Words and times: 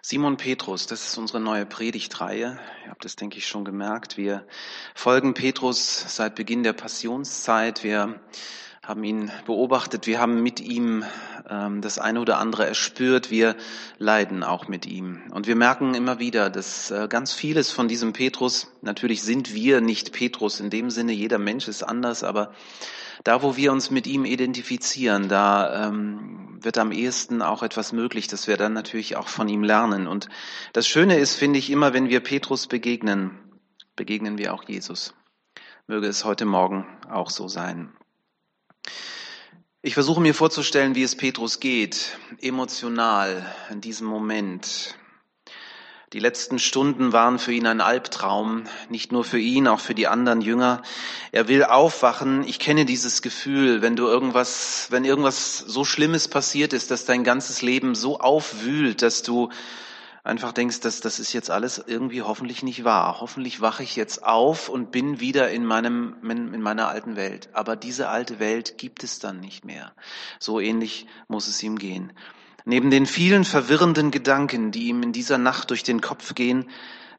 Simon 0.00 0.36
Petrus, 0.36 0.86
das 0.86 1.08
ist 1.08 1.18
unsere 1.18 1.40
neue 1.40 1.66
Predigtreihe. 1.66 2.58
Ihr 2.84 2.90
habt 2.90 3.04
das, 3.04 3.16
denke 3.16 3.38
ich, 3.38 3.48
schon 3.48 3.64
gemerkt. 3.64 4.16
Wir 4.16 4.46
folgen 4.94 5.34
Petrus 5.34 6.04
seit 6.14 6.36
Beginn 6.36 6.62
der 6.62 6.72
Passionszeit. 6.72 7.82
Wir 7.82 8.20
haben 8.88 9.04
ihn 9.04 9.30
beobachtet, 9.44 10.06
wir 10.06 10.18
haben 10.18 10.42
mit 10.42 10.60
ihm 10.60 11.04
ähm, 11.46 11.82
das 11.82 11.98
eine 11.98 12.22
oder 12.22 12.38
andere 12.38 12.66
erspürt, 12.66 13.30
wir 13.30 13.54
leiden 13.98 14.42
auch 14.42 14.66
mit 14.66 14.86
ihm. 14.86 15.20
Und 15.30 15.46
wir 15.46 15.56
merken 15.56 15.92
immer 15.92 16.18
wieder, 16.18 16.48
dass 16.48 16.90
äh, 16.90 17.06
ganz 17.06 17.34
vieles 17.34 17.70
von 17.70 17.86
diesem 17.86 18.14
Petrus, 18.14 18.72
natürlich 18.80 19.22
sind 19.22 19.52
wir 19.52 19.82
nicht 19.82 20.12
Petrus 20.12 20.58
in 20.58 20.70
dem 20.70 20.88
Sinne, 20.88 21.12
jeder 21.12 21.38
Mensch 21.38 21.68
ist 21.68 21.82
anders, 21.82 22.24
aber 22.24 22.54
da, 23.24 23.42
wo 23.42 23.58
wir 23.58 23.72
uns 23.72 23.90
mit 23.90 24.06
ihm 24.06 24.24
identifizieren, 24.24 25.28
da 25.28 25.88
ähm, 25.88 26.56
wird 26.62 26.78
am 26.78 26.90
ehesten 26.90 27.42
auch 27.42 27.62
etwas 27.62 27.92
möglich, 27.92 28.26
dass 28.26 28.46
wir 28.46 28.56
dann 28.56 28.72
natürlich 28.72 29.16
auch 29.16 29.28
von 29.28 29.48
ihm 29.48 29.64
lernen. 29.64 30.06
Und 30.06 30.30
das 30.72 30.88
Schöne 30.88 31.18
ist, 31.18 31.36
finde 31.36 31.58
ich, 31.58 31.68
immer 31.68 31.92
wenn 31.92 32.08
wir 32.08 32.20
Petrus 32.20 32.66
begegnen, 32.66 33.38
begegnen 33.96 34.38
wir 34.38 34.54
auch 34.54 34.64
Jesus. 34.66 35.14
Möge 35.86 36.06
es 36.06 36.24
heute 36.24 36.46
Morgen 36.46 36.86
auch 37.10 37.28
so 37.28 37.48
sein. 37.48 37.92
Ich 39.88 39.94
versuche 39.94 40.20
mir 40.20 40.34
vorzustellen, 40.34 40.94
wie 40.96 41.02
es 41.02 41.16
Petrus 41.16 41.60
geht, 41.60 42.18
emotional 42.42 43.46
in 43.70 43.80
diesem 43.80 44.06
Moment. 44.06 44.94
Die 46.12 46.18
letzten 46.18 46.58
Stunden 46.58 47.14
waren 47.14 47.38
für 47.38 47.54
ihn 47.54 47.66
ein 47.66 47.80
Albtraum, 47.80 48.64
nicht 48.90 49.12
nur 49.12 49.24
für 49.24 49.38
ihn, 49.38 49.66
auch 49.66 49.80
für 49.80 49.94
die 49.94 50.06
anderen 50.06 50.42
Jünger. 50.42 50.82
Er 51.32 51.48
will 51.48 51.64
aufwachen. 51.64 52.46
Ich 52.46 52.58
kenne 52.58 52.84
dieses 52.84 53.22
Gefühl, 53.22 53.80
wenn 53.80 53.96
du 53.96 54.06
irgendwas, 54.08 54.88
wenn 54.90 55.06
irgendwas 55.06 55.56
so 55.56 55.86
Schlimmes 55.86 56.28
passiert 56.28 56.74
ist, 56.74 56.90
dass 56.90 57.06
dein 57.06 57.24
ganzes 57.24 57.62
Leben 57.62 57.94
so 57.94 58.20
aufwühlt, 58.20 59.00
dass 59.00 59.22
du 59.22 59.48
einfach 60.28 60.52
denkst, 60.52 60.80
dass 60.80 61.00
das 61.00 61.18
ist 61.18 61.32
jetzt 61.32 61.50
alles 61.50 61.82
irgendwie 61.84 62.22
hoffentlich 62.22 62.62
nicht 62.62 62.84
wahr. 62.84 63.20
Hoffentlich 63.20 63.60
wache 63.60 63.82
ich 63.82 63.96
jetzt 63.96 64.22
auf 64.22 64.68
und 64.68 64.92
bin 64.92 65.20
wieder 65.20 65.50
in 65.50 65.64
meinem, 65.64 66.16
in 66.22 66.60
meiner 66.60 66.88
alten 66.88 67.16
Welt. 67.16 67.48
Aber 67.54 67.76
diese 67.76 68.08
alte 68.08 68.38
Welt 68.38 68.78
gibt 68.78 69.02
es 69.02 69.18
dann 69.18 69.40
nicht 69.40 69.64
mehr. 69.64 69.92
So 70.38 70.60
ähnlich 70.60 71.06
muss 71.28 71.48
es 71.48 71.62
ihm 71.62 71.78
gehen. 71.78 72.12
Neben 72.64 72.90
den 72.90 73.06
vielen 73.06 73.44
verwirrenden 73.44 74.10
Gedanken, 74.10 74.70
die 74.70 74.88
ihm 74.88 75.02
in 75.02 75.12
dieser 75.12 75.38
Nacht 75.38 75.70
durch 75.70 75.82
den 75.82 76.02
Kopf 76.02 76.34
gehen, 76.34 76.68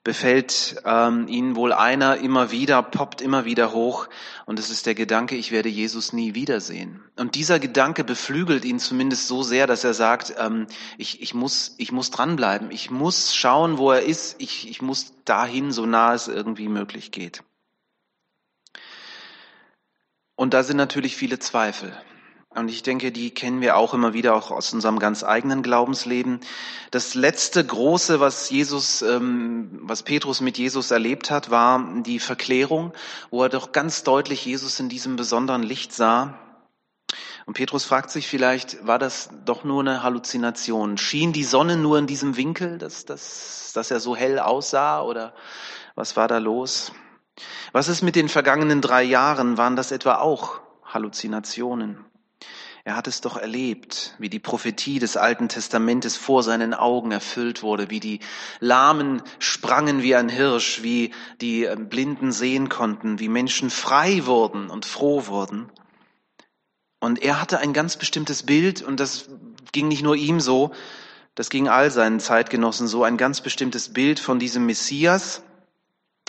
befällt 0.04 0.82
ähm, 0.86 1.28
ihn 1.28 1.56
wohl 1.56 1.74
einer 1.74 2.18
immer 2.18 2.52
wieder, 2.52 2.82
poppt 2.82 3.22
immer 3.22 3.46
wieder 3.46 3.74
hoch 3.74 4.08
und 4.46 4.58
es 4.58 4.70
ist 4.70 4.86
der 4.86 4.96
Gedanke, 4.96 5.36
ich 5.36 5.52
werde 5.52 5.70
Jesus 5.70 6.14
nie 6.14 6.36
wiedersehen. 6.36 7.04
Und 7.18 7.36
dieser 7.36 7.60
Gedanke 7.60 8.04
beflügelt 8.04 8.64
ihn 8.64 8.80
zumindest 8.80 9.28
so 9.28 9.44
sehr, 9.44 9.68
dass 9.68 9.84
er 9.84 9.94
sagt, 9.94 10.34
ähm, 10.38 10.68
ich, 10.98 11.22
ich, 11.22 11.34
muss, 11.34 11.76
ich 11.78 11.92
muss 11.92 12.12
dranbleiben, 12.12 12.72
ich 12.72 12.90
muss 12.90 13.36
schauen, 13.36 13.78
wo 13.78 13.92
er 13.92 14.04
ist, 14.04 14.42
ich, 14.42 14.70
ich 14.70 14.82
muss 14.82 15.14
dahin, 15.26 15.72
so 15.72 15.86
nah 15.86 16.14
es 16.14 16.28
irgendwie 16.28 16.70
möglich 16.70 17.12
geht. 17.12 17.44
Und 20.36 20.54
da 20.54 20.64
sind 20.64 20.78
natürlich 20.78 21.18
viele 21.18 21.40
Zweifel. 21.40 21.92
Und 22.56 22.70
ich 22.70 22.82
denke, 22.82 23.12
die 23.12 23.30
kennen 23.30 23.62
wir 23.62 23.78
auch 23.78 23.94
immer 23.94 24.14
wieder, 24.14 24.34
auch 24.34 24.50
aus 24.50 24.74
unserem 24.74 24.98
ganz 24.98 25.24
eigenen 25.24 25.62
Glaubensleben. 25.62 26.40
Das 26.90 27.14
letzte 27.14 27.64
große, 27.64 28.20
was 28.20 28.50
Jesus, 28.50 29.04
ähm, 29.04 29.80
was 29.84 30.02
Petrus 30.02 30.42
mit 30.42 30.58
Jesus 30.58 30.90
erlebt 30.90 31.30
hat, 31.30 31.52
war 31.52 32.02
die 32.02 32.20
Verklärung, 32.20 32.92
wo 33.30 33.44
er 33.44 33.50
doch 33.50 33.72
ganz 33.72 34.04
deutlich 34.04 34.46
Jesus 34.46 34.80
in 34.80 34.90
diesem 34.90 35.16
besonderen 35.16 35.62
Licht 35.62 35.94
sah. 35.94 36.40
Und 37.46 37.54
Petrus 37.54 37.86
fragt 37.86 38.10
sich 38.10 38.28
vielleicht, 38.28 38.86
war 38.86 38.98
das 38.98 39.30
doch 39.46 39.64
nur 39.64 39.82
eine 39.82 40.02
Halluzination? 40.02 40.98
Schien 40.98 41.34
die 41.34 41.44
Sonne 41.44 41.78
nur 41.78 42.00
in 42.00 42.08
diesem 42.08 42.36
Winkel, 42.36 42.80
dass, 42.80 43.06
dass, 43.06 43.72
dass 43.76 43.92
er 43.92 44.00
so 44.00 44.16
hell 44.16 44.40
aussah? 44.40 45.04
Oder 45.04 45.36
was 45.94 46.18
war 46.18 46.28
da 46.28 46.40
los? 46.40 46.92
Was 47.74 47.90
ist 47.90 48.02
mit 48.02 48.16
den 48.16 48.28
vergangenen 48.28 48.82
drei 48.82 49.04
Jahren? 49.04 49.58
Waren 49.58 49.76
das 49.76 49.92
etwa 49.92 50.16
auch 50.16 50.62
Halluzinationen? 50.84 52.09
Er 52.90 52.96
hat 52.96 53.08
es 53.08 53.22
doch 53.22 53.38
erlebt, 53.38 54.16
wie 54.18 54.30
die 54.30 54.40
Prophetie 54.40 54.98
des 54.98 55.16
Alten 55.16 55.48
Testamentes 55.48 56.18
vor 56.18 56.42
seinen 56.42 56.74
Augen 56.74 57.12
erfüllt 57.12 57.62
wurde, 57.62 57.92
wie 57.92 58.00
die 58.00 58.20
Lahmen 58.62 59.22
sprangen 59.38 60.02
wie 60.02 60.16
ein 60.16 60.28
Hirsch, 60.28 60.82
wie 60.82 61.14
die 61.40 61.66
äh, 61.66 61.76
Blinden 61.76 62.32
sehen 62.32 62.68
konnten, 62.68 63.20
wie 63.20 63.30
Menschen 63.30 63.70
frei 63.70 64.26
wurden 64.26 64.72
und 64.72 64.88
froh 64.88 65.28
wurden. 65.28 65.72
Und 67.00 67.22
er 67.22 67.40
hatte 67.40 67.60
ein 67.60 67.74
ganz 67.74 67.96
bestimmtes 67.96 68.42
Bild 68.42 68.82
und 68.82 69.00
das 69.00 69.30
ging 69.72 69.88
nicht 69.88 70.02
nur 70.02 70.16
ihm 70.16 70.40
so, 70.40 70.72
das 71.36 71.52
ging 71.52 71.68
all 71.68 71.92
seinen 71.92 72.20
Zeitgenossen 72.20 72.88
so, 72.88 73.04
ein 73.04 73.18
ganz 73.18 73.42
bestimmtes 73.42 73.94
Bild 73.94 74.20
von 74.20 74.40
diesem 74.40 74.66
Messias. 74.66 75.44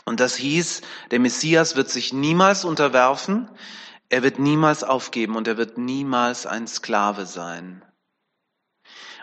Und 0.05 0.21
das 0.21 0.37
hieß, 0.37 0.83
der 1.11 1.21
Messias 1.21 1.75
wird 1.75 1.89
sich 1.89 2.13
niemals 2.13 2.67
unterwerfen, 2.67 3.49
er 4.11 4.23
wird 4.25 4.39
niemals 4.39 4.85
aufgeben 4.85 5.37
und 5.37 5.49
er 5.49 5.57
wird 5.57 5.79
niemals 5.79 6.45
ein 6.45 6.67
Sklave 6.67 7.27
sein. 7.27 7.83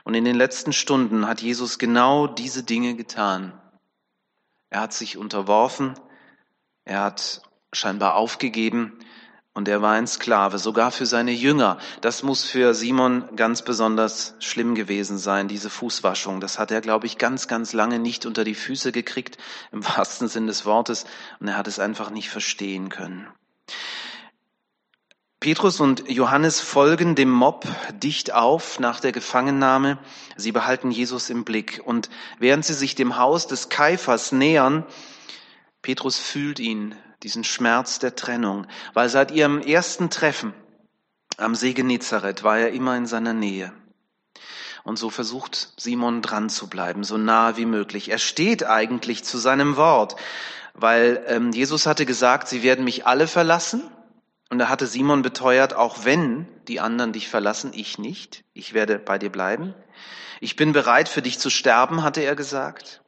Und 0.05 0.13
in 0.13 0.23
den 0.23 0.37
letzten 0.37 0.71
Stunden 0.71 1.27
hat 1.27 1.41
Jesus 1.41 1.77
genau 1.77 2.25
diese 2.25 2.63
Dinge 2.63 2.95
getan. 2.95 3.61
Er 4.69 4.79
hat 4.81 4.93
sich 4.93 5.17
unterworfen, 5.17 5.95
er 6.85 7.03
hat 7.03 7.41
scheinbar 7.73 8.15
aufgegeben 8.15 8.97
und 9.53 9.67
er 9.67 9.81
war 9.81 9.93
ein 9.93 10.07
Sklave, 10.07 10.57
sogar 10.57 10.91
für 10.91 11.05
seine 11.05 11.31
Jünger. 11.31 11.79
Das 11.99 12.23
muss 12.23 12.45
für 12.45 12.73
Simon 12.73 13.35
ganz 13.35 13.63
besonders 13.63 14.35
schlimm 14.39 14.73
gewesen 14.73 15.17
sein, 15.17 15.49
diese 15.49 15.69
Fußwaschung. 15.69 16.39
Das 16.39 16.59
hat 16.59 16.71
er, 16.71 16.79
glaube 16.79 17.07
ich, 17.07 17.17
ganz, 17.17 17.49
ganz 17.49 17.73
lange 17.73 17.99
nicht 17.99 18.25
unter 18.25 18.45
die 18.45 18.55
Füße 18.55 18.93
gekriegt, 18.93 19.37
im 19.73 19.85
wahrsten 19.85 20.29
Sinn 20.29 20.47
des 20.47 20.65
Wortes, 20.65 21.05
und 21.41 21.49
er 21.49 21.57
hat 21.57 21.67
es 21.67 21.79
einfach 21.79 22.09
nicht 22.09 22.29
verstehen 22.29 22.87
können. 22.87 23.27
Petrus 25.39 25.79
und 25.79 26.09
Johannes 26.09 26.59
folgen 26.59 27.13
dem 27.13 27.29
Mob 27.29 27.67
dicht 27.93 28.33
auf 28.33 28.79
nach 28.79 28.99
der 28.99 29.11
Gefangennahme. 29.11 29.99
Sie 30.35 30.51
behalten 30.51 30.89
Jesus 30.89 31.29
im 31.29 31.45
Blick. 31.45 31.79
Und 31.85 32.09
während 32.39 32.65
sie 32.65 32.73
sich 32.73 32.95
dem 32.95 33.17
Haus 33.17 33.45
des 33.45 33.69
Kaiphas 33.69 34.31
nähern, 34.31 34.83
Petrus 35.83 36.17
fühlt 36.17 36.59
ihn, 36.59 36.95
diesen 37.21 37.43
Schmerz 37.43 37.99
der 37.99 38.15
Trennung, 38.15 38.65
weil 38.93 39.09
seit 39.09 39.29
ihrem 39.29 39.61
ersten 39.61 40.09
Treffen 40.09 40.53
am 41.37 41.53
See 41.53 41.73
Genezareth 41.73 42.43
war 42.43 42.57
er 42.57 42.71
immer 42.71 42.97
in 42.97 43.05
seiner 43.05 43.33
Nähe. 43.33 43.71
Und 44.83 44.97
so 44.97 45.11
versucht 45.11 45.73
Simon 45.77 46.23
dran 46.23 46.49
zu 46.49 46.67
bleiben, 46.67 47.03
so 47.03 47.17
nahe 47.17 47.57
wie 47.57 47.65
möglich. 47.65 48.09
Er 48.09 48.17
steht 48.17 48.65
eigentlich 48.65 49.23
zu 49.23 49.37
seinem 49.37 49.75
Wort, 49.75 50.15
weil 50.73 51.23
ähm, 51.27 51.51
Jesus 51.51 51.85
hatte 51.85 52.07
gesagt, 52.07 52.47
sie 52.47 52.63
werden 52.63 52.85
mich 52.85 53.05
alle 53.05 53.27
verlassen 53.27 53.83
und 54.49 54.59
da 54.59 54.69
hatte 54.69 54.87
Simon 54.87 55.21
beteuert, 55.21 55.73
auch 55.73 56.05
wenn 56.05 56.47
die 56.67 56.79
anderen 56.79 57.11
dich 57.11 57.27
verlassen, 57.27 57.71
ich 57.73 57.97
nicht, 57.97 58.43
ich 58.53 58.73
werde 58.73 58.97
bei 58.97 59.17
dir 59.17 59.29
bleiben. 59.29 59.73
Ich 60.39 60.55
bin 60.55 60.71
bereit 60.71 61.09
für 61.09 61.21
dich 61.21 61.39
zu 61.39 61.49
sterben, 61.49 62.03
hatte 62.03 62.21
er 62.21 62.35
gesagt. 62.35 63.01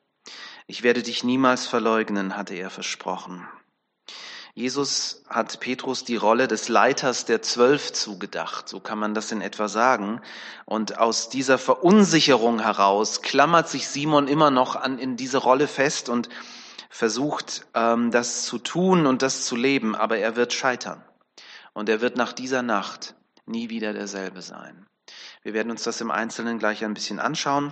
Ich 0.67 0.83
werde 0.83 1.01
dich 1.01 1.23
niemals 1.23 1.65
verleugnen, 1.65 2.35
hatte 2.35 2.55
er 2.55 2.69
versprochen. 2.69 3.47
Jesus 4.53 5.23
hat 5.29 5.61
Petrus 5.61 6.03
die 6.03 6.17
Rolle 6.17 6.49
des 6.49 6.67
Leiters 6.67 7.23
der 7.23 7.41
Zwölf 7.41 7.93
zugedacht, 7.93 8.67
so 8.67 8.81
kann 8.81 8.99
man 8.99 9.13
das 9.13 9.31
in 9.31 9.41
etwa 9.41 9.69
sagen. 9.69 10.21
Und 10.65 10.97
aus 10.97 11.29
dieser 11.29 11.57
Verunsicherung 11.57 12.59
heraus 12.59 13.21
klammert 13.21 13.69
sich 13.69 13.87
Simon 13.87 14.27
immer 14.27 14.51
noch 14.51 14.75
an 14.75 14.99
in 14.99 15.15
diese 15.15 15.37
Rolle 15.37 15.67
fest 15.67 16.09
und 16.09 16.27
versucht, 16.89 17.67
ähm, 17.73 18.11
das 18.11 18.43
zu 18.43 18.57
tun 18.57 19.05
und 19.05 19.21
das 19.21 19.45
zu 19.45 19.55
leben, 19.55 19.95
aber 19.95 20.17
er 20.17 20.35
wird 20.35 20.51
scheitern. 20.51 21.03
Und 21.79 21.87
er 21.87 22.01
wird 22.01 22.17
nach 22.17 22.33
dieser 22.33 22.61
Nacht 22.61 23.15
nie 23.45 23.69
wieder 23.69 23.93
derselbe 23.93 24.41
sein. 24.41 24.85
Wir 25.43 25.53
werden 25.53 25.71
uns 25.71 25.83
das 25.83 26.01
im 26.01 26.11
Einzelnen 26.11 26.59
gleich 26.59 26.83
ein 26.83 26.93
bisschen 26.93 27.19
anschauen. 27.21 27.71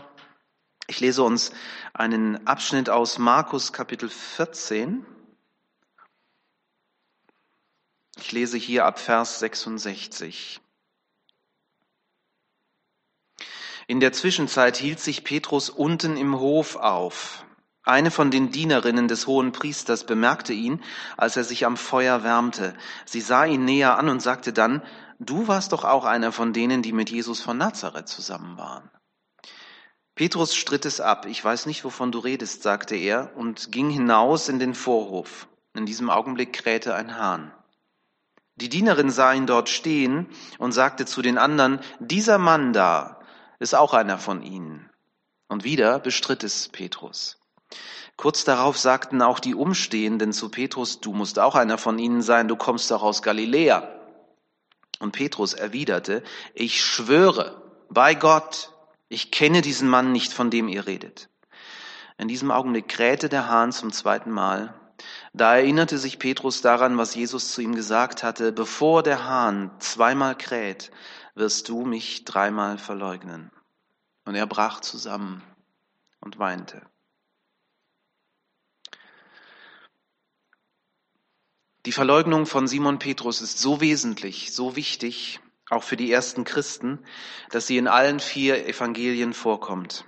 Ich 0.88 1.02
lese 1.02 1.24
uns 1.24 1.52
einen 1.92 2.48
Abschnitt 2.48 2.90
aus 2.90 3.18
Markus 3.18 3.74
Kapitel 3.74 4.08
14. 4.08 5.06
Ich 8.16 8.32
lese 8.32 8.56
hier 8.58 8.86
ab 8.86 8.98
Vers 8.98 9.40
66. 9.40 10.62
In 13.88 14.00
der 14.00 14.14
Zwischenzeit 14.14 14.78
hielt 14.78 15.02
sich 15.02 15.26
Petrus 15.26 15.70
unten 15.70 16.16
im 16.16 16.40
Hof 16.40 16.78
auf. 16.78 17.46
Eine 17.88 18.12
von 18.12 18.32
den 18.32 18.52
Dienerinnen 18.52 19.08
des 19.08 19.28
hohen 19.28 19.54
Priesters 19.54 20.04
bemerkte 20.04 20.52
ihn, 20.52 20.84
als 21.16 21.38
er 21.38 21.46
sich 21.46 21.66
am 21.66 21.78
Feuer 21.78 22.22
wärmte. 22.22 22.76
Sie 23.06 23.22
sah 23.22 23.46
ihn 23.46 23.64
näher 23.64 23.98
an 23.98 24.10
und 24.10 24.22
sagte 24.22 24.52
dann, 24.52 24.82
du 25.20 25.48
warst 25.48 25.72
doch 25.72 25.86
auch 25.86 26.04
einer 26.04 26.34
von 26.34 26.52
denen, 26.52 26.82
die 26.82 26.92
mit 26.92 27.10
Jesus 27.10 27.40
von 27.40 27.58
Nazareth 27.58 28.10
zusammen 28.10 28.58
waren. 28.58 28.92
Petrus 30.16 30.54
stritt 30.54 30.86
es 30.86 31.00
ab. 31.00 31.28
Ich 31.28 31.42
weiß 31.42 31.66
nicht, 31.66 31.86
wovon 31.86 32.12
du 32.12 32.20
redest, 32.20 32.62
sagte 32.62 32.98
er 32.98 33.32
und 33.38 33.72
ging 33.72 33.90
hinaus 33.90 34.50
in 34.50 34.60
den 34.60 34.74
Vorhof. 34.74 35.48
In 35.74 35.86
diesem 35.86 36.10
Augenblick 36.10 36.52
krähte 36.52 36.94
ein 36.94 37.16
Hahn. 37.16 37.54
Die 38.56 38.68
Dienerin 38.68 39.12
sah 39.12 39.32
ihn 39.32 39.48
dort 39.48 39.70
stehen 39.70 40.28
und 40.58 40.74
sagte 40.74 41.06
zu 41.06 41.22
den 41.22 41.38
anderen, 41.38 41.80
dieser 42.00 42.38
Mann 42.38 42.74
da 42.74 43.22
ist 43.60 43.76
auch 43.76 43.94
einer 43.94 44.18
von 44.18 44.42
ihnen. 44.42 44.90
Und 45.48 45.64
wieder 45.64 46.00
bestritt 46.00 46.44
es 46.44 46.68
Petrus. 46.68 47.37
Kurz 48.16 48.44
darauf 48.44 48.78
sagten 48.78 49.22
auch 49.22 49.40
die 49.40 49.54
Umstehenden 49.54 50.34
zu 50.34 50.50
Petrus, 50.50 51.00
du 51.00 51.14
musst 51.14 51.38
auch 51.38 51.56
einer 51.56 51.78
von 51.78 52.00
ihnen 52.00 52.22
sein, 52.22 52.48
du 52.48 52.56
kommst 52.56 52.90
doch 52.90 53.04
aus 53.04 53.22
Galiläa. 53.22 53.88
Und 55.00 55.12
Petrus 55.12 55.54
erwiderte, 55.54 56.24
ich 56.56 56.84
schwöre 56.84 57.62
bei 57.90 58.16
Gott, 58.16 58.74
ich 59.10 59.32
kenne 59.32 59.62
diesen 59.62 59.88
Mann 59.88 60.12
nicht, 60.12 60.34
von 60.34 60.50
dem 60.50 60.68
ihr 60.68 60.88
redet. 60.88 61.30
In 62.18 62.28
diesem 62.28 62.50
Augenblick 62.50 62.88
krähte 62.88 63.30
der 63.30 63.48
Hahn 63.48 63.72
zum 63.72 63.94
zweiten 63.94 64.32
Mal. 64.32 64.74
Da 65.34 65.56
erinnerte 65.56 66.00
sich 66.00 66.18
Petrus 66.18 66.62
daran, 66.62 66.98
was 66.98 67.14
Jesus 67.14 67.54
zu 67.54 67.62
ihm 67.62 67.76
gesagt 67.76 68.24
hatte, 68.24 68.52
bevor 68.52 69.04
der 69.04 69.26
Hahn 69.26 69.70
zweimal 69.78 70.36
kräht, 70.36 70.92
wirst 71.36 71.70
du 71.70 71.86
mich 71.86 72.26
dreimal 72.26 72.80
verleugnen. 72.80 73.52
Und 74.26 74.34
er 74.34 74.48
brach 74.48 74.80
zusammen 74.80 75.44
und 76.20 76.40
weinte. 76.40 76.82
Die 81.88 81.94
Verleugnung 81.94 82.46
von 82.46 82.68
Simon 82.68 83.00
Petrus 83.00 83.40
ist 83.40 83.60
so 83.60 83.80
wesentlich, 83.80 84.52
so 84.54 84.76
wichtig, 84.76 85.40
auch 85.70 85.84
für 85.84 85.96
die 85.96 86.12
ersten 86.12 86.44
Christen, 86.44 87.00
dass 87.50 87.66
sie 87.66 87.78
in 87.78 87.88
allen 87.88 88.20
vier 88.20 88.68
Evangelien 88.68 89.34
vorkommt. 89.34 90.04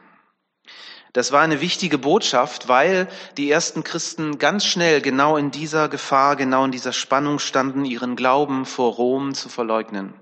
Das 1.13 1.31
war 1.31 1.39
eine 1.39 1.61
wichtige 1.61 1.97
Botschaft, 1.97 2.67
weil 2.67 3.07
die 3.37 3.49
ersten 3.49 3.85
Christen 3.85 4.39
ganz 4.39 4.65
schnell 4.65 4.99
genau 4.99 5.37
in 5.37 5.51
dieser 5.51 5.87
Gefahr, 5.87 6.35
genau 6.35 6.65
in 6.65 6.71
dieser 6.71 6.91
Spannung 6.91 7.39
standen, 7.39 7.85
ihren 7.85 8.17
Glauben 8.17 8.65
vor 8.65 8.95
Rom 8.95 9.33
zu 9.33 9.47
verleugnen. 9.47 10.13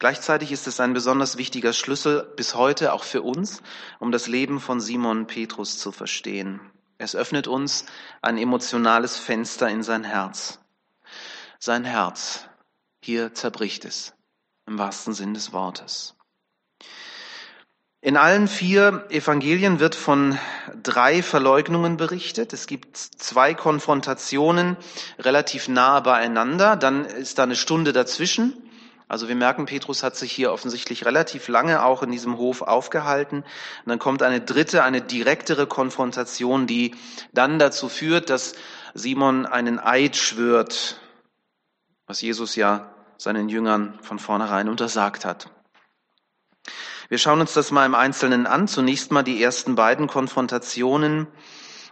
Gleichzeitig 0.00 0.50
ist 0.50 0.66
es 0.66 0.80
ein 0.80 0.94
besonders 0.94 1.36
wichtiger 1.36 1.72
Schlüssel 1.72 2.24
bis 2.34 2.56
heute 2.56 2.92
auch 2.92 3.04
für 3.04 3.22
uns, 3.22 3.62
um 4.00 4.10
das 4.10 4.26
Leben 4.26 4.58
von 4.58 4.80
Simon 4.80 5.28
Petrus 5.28 5.78
zu 5.78 5.92
verstehen. 5.92 6.60
Es 6.98 7.14
öffnet 7.14 7.46
uns 7.46 7.84
ein 8.22 8.38
emotionales 8.38 9.16
Fenster 9.18 9.68
in 9.68 9.82
sein 9.82 10.04
Herz. 10.04 10.58
Sein 11.58 11.84
Herz, 11.84 12.48
hier 13.02 13.34
zerbricht 13.34 13.84
es, 13.84 14.14
im 14.66 14.78
wahrsten 14.78 15.12
Sinn 15.14 15.34
des 15.34 15.52
Wortes. 15.52 16.16
In 18.00 18.16
allen 18.16 18.46
vier 18.46 19.06
Evangelien 19.10 19.80
wird 19.80 19.94
von 19.94 20.38
drei 20.82 21.22
Verleugnungen 21.22 21.96
berichtet. 21.96 22.52
Es 22.52 22.66
gibt 22.66 22.96
zwei 22.96 23.52
Konfrontationen 23.52 24.76
relativ 25.18 25.66
nahe 25.66 26.02
beieinander. 26.02 26.76
Dann 26.76 27.04
ist 27.04 27.38
da 27.38 27.42
eine 27.42 27.56
Stunde 27.56 27.92
dazwischen. 27.92 28.65
Also 29.08 29.28
wir 29.28 29.36
merken, 29.36 29.66
Petrus 29.66 30.02
hat 30.02 30.16
sich 30.16 30.32
hier 30.32 30.52
offensichtlich 30.52 31.04
relativ 31.04 31.46
lange 31.46 31.84
auch 31.84 32.02
in 32.02 32.10
diesem 32.10 32.38
Hof 32.38 32.62
aufgehalten. 32.62 33.38
Und 33.38 33.88
dann 33.88 34.00
kommt 34.00 34.22
eine 34.22 34.40
dritte, 34.40 34.82
eine 34.82 35.00
direktere 35.00 35.68
Konfrontation, 35.68 36.66
die 36.66 36.94
dann 37.32 37.60
dazu 37.60 37.88
führt, 37.88 38.30
dass 38.30 38.54
Simon 38.94 39.46
einen 39.46 39.78
Eid 39.78 40.16
schwört, 40.16 41.00
was 42.06 42.20
Jesus 42.20 42.56
ja 42.56 42.90
seinen 43.16 43.48
Jüngern 43.48 43.98
von 44.02 44.18
vornherein 44.18 44.68
untersagt 44.68 45.24
hat. 45.24 45.50
Wir 47.08 47.18
schauen 47.18 47.40
uns 47.40 47.52
das 47.52 47.70
mal 47.70 47.86
im 47.86 47.94
Einzelnen 47.94 48.46
an. 48.46 48.66
Zunächst 48.66 49.12
mal 49.12 49.22
die 49.22 49.40
ersten 49.40 49.76
beiden 49.76 50.08
Konfrontationen. 50.08 51.28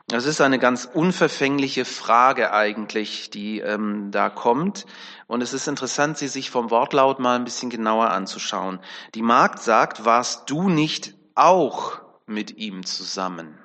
Das 0.09 0.27
ist 0.27 0.43
eine 0.43 0.59
ganz 0.59 0.85
unverfängliche 0.85 1.87
Frage 1.87 2.53
eigentlich, 2.53 3.31
die 3.31 3.61
ähm, 3.61 4.11
da 4.11 4.29
kommt. 4.29 4.85
Und 5.27 5.43
es 5.43 5.55
ist 5.55 5.67
interessant, 5.67 6.19
sie 6.19 6.29
sich 6.29 6.51
vom 6.51 6.71
Wortlaut 6.71 7.21
mal 7.21 7.37
ein 7.37 7.45
bisschen 7.45 7.71
genauer 7.71 8.11
anzuschauen. 8.11 8.81
Die 9.15 9.23
Magd 9.23 9.63
sagt, 9.63 10.05
warst 10.05 10.51
du 10.51 10.69
nicht 10.69 11.15
auch 11.35 12.03
mit 12.27 12.59
ihm 12.59 12.85
zusammen? 12.85 13.59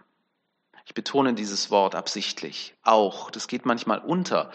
Ich 0.89 0.95
betone 0.95 1.36
dieses 1.36 1.69
Wort 1.69 1.94
absichtlich. 1.94 2.74
Auch. 2.81 3.30
Das 3.30 3.47
geht 3.47 3.63
manchmal 3.63 4.00
unter, 4.00 4.50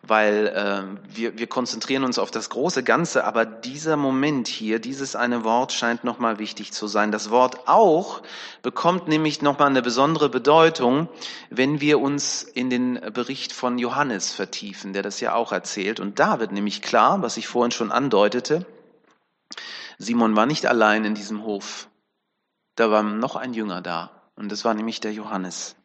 weil 0.00 0.46
äh, 0.46 1.14
wir, 1.14 1.36
wir 1.36 1.46
konzentrieren 1.46 2.04
uns 2.04 2.18
auf 2.18 2.30
das 2.30 2.48
große 2.48 2.82
Ganze. 2.82 3.24
Aber 3.24 3.44
dieser 3.44 3.98
Moment 3.98 4.48
hier, 4.48 4.78
dieses 4.78 5.14
eine 5.14 5.44
Wort 5.44 5.74
scheint 5.74 6.02
nochmal 6.02 6.38
wichtig 6.38 6.72
zu 6.72 6.86
sein. 6.86 7.12
Das 7.12 7.28
Wort 7.28 7.68
auch 7.68 8.22
bekommt 8.62 9.08
nämlich 9.08 9.42
nochmal 9.42 9.68
eine 9.68 9.82
besondere 9.82 10.30
Bedeutung, 10.30 11.10
wenn 11.50 11.82
wir 11.82 12.00
uns 12.00 12.44
in 12.44 12.70
den 12.70 12.98
Bericht 13.12 13.52
von 13.52 13.76
Johannes 13.76 14.32
vertiefen, 14.32 14.94
der 14.94 15.02
das 15.02 15.20
ja 15.20 15.34
auch 15.34 15.52
erzählt. 15.52 16.00
Und 16.00 16.18
da 16.18 16.40
wird 16.40 16.52
nämlich 16.52 16.80
klar, 16.80 17.20
was 17.20 17.36
ich 17.36 17.46
vorhin 17.46 17.72
schon 17.72 17.92
andeutete, 17.92 18.64
Simon 19.98 20.34
war 20.34 20.46
nicht 20.46 20.64
allein 20.64 21.04
in 21.04 21.14
diesem 21.14 21.44
Hof. 21.44 21.88
Da 22.74 22.90
war 22.90 23.02
noch 23.02 23.36
ein 23.36 23.52
Jünger 23.52 23.82
da. 23.82 24.13
Und 24.36 24.50
das 24.50 24.64
war 24.64 24.74
nämlich 24.74 25.00
der 25.00 25.12
Johannes. 25.12 25.76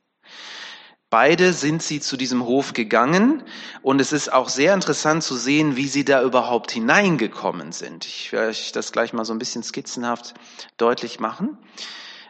Beide 1.10 1.54
sind 1.54 1.82
sie 1.82 2.00
zu 2.00 2.18
diesem 2.18 2.46
Hof 2.46 2.74
gegangen 2.74 3.44
und 3.82 4.00
es 4.00 4.14
ist 4.14 4.32
auch 4.32 4.48
sehr 4.48 4.76
interessant 4.76 5.24
zu 5.24 5.36
sehen, 5.36 5.76
wie 5.76 5.88
sie 5.88 6.06
da 6.06 6.22
überhaupt 6.22 6.70
hineingekommen 6.70 7.72
sind. 7.72 8.06
Ich 8.06 8.32
werde 8.32 8.50
euch 8.50 8.72
das 8.72 8.92
gleich 8.92 9.12
mal 9.12 9.26
so 9.26 9.34
ein 9.34 9.40
bisschen 9.40 9.64
skizzenhaft 9.64 10.36
deutlich 10.78 11.20
machen. 11.20 11.58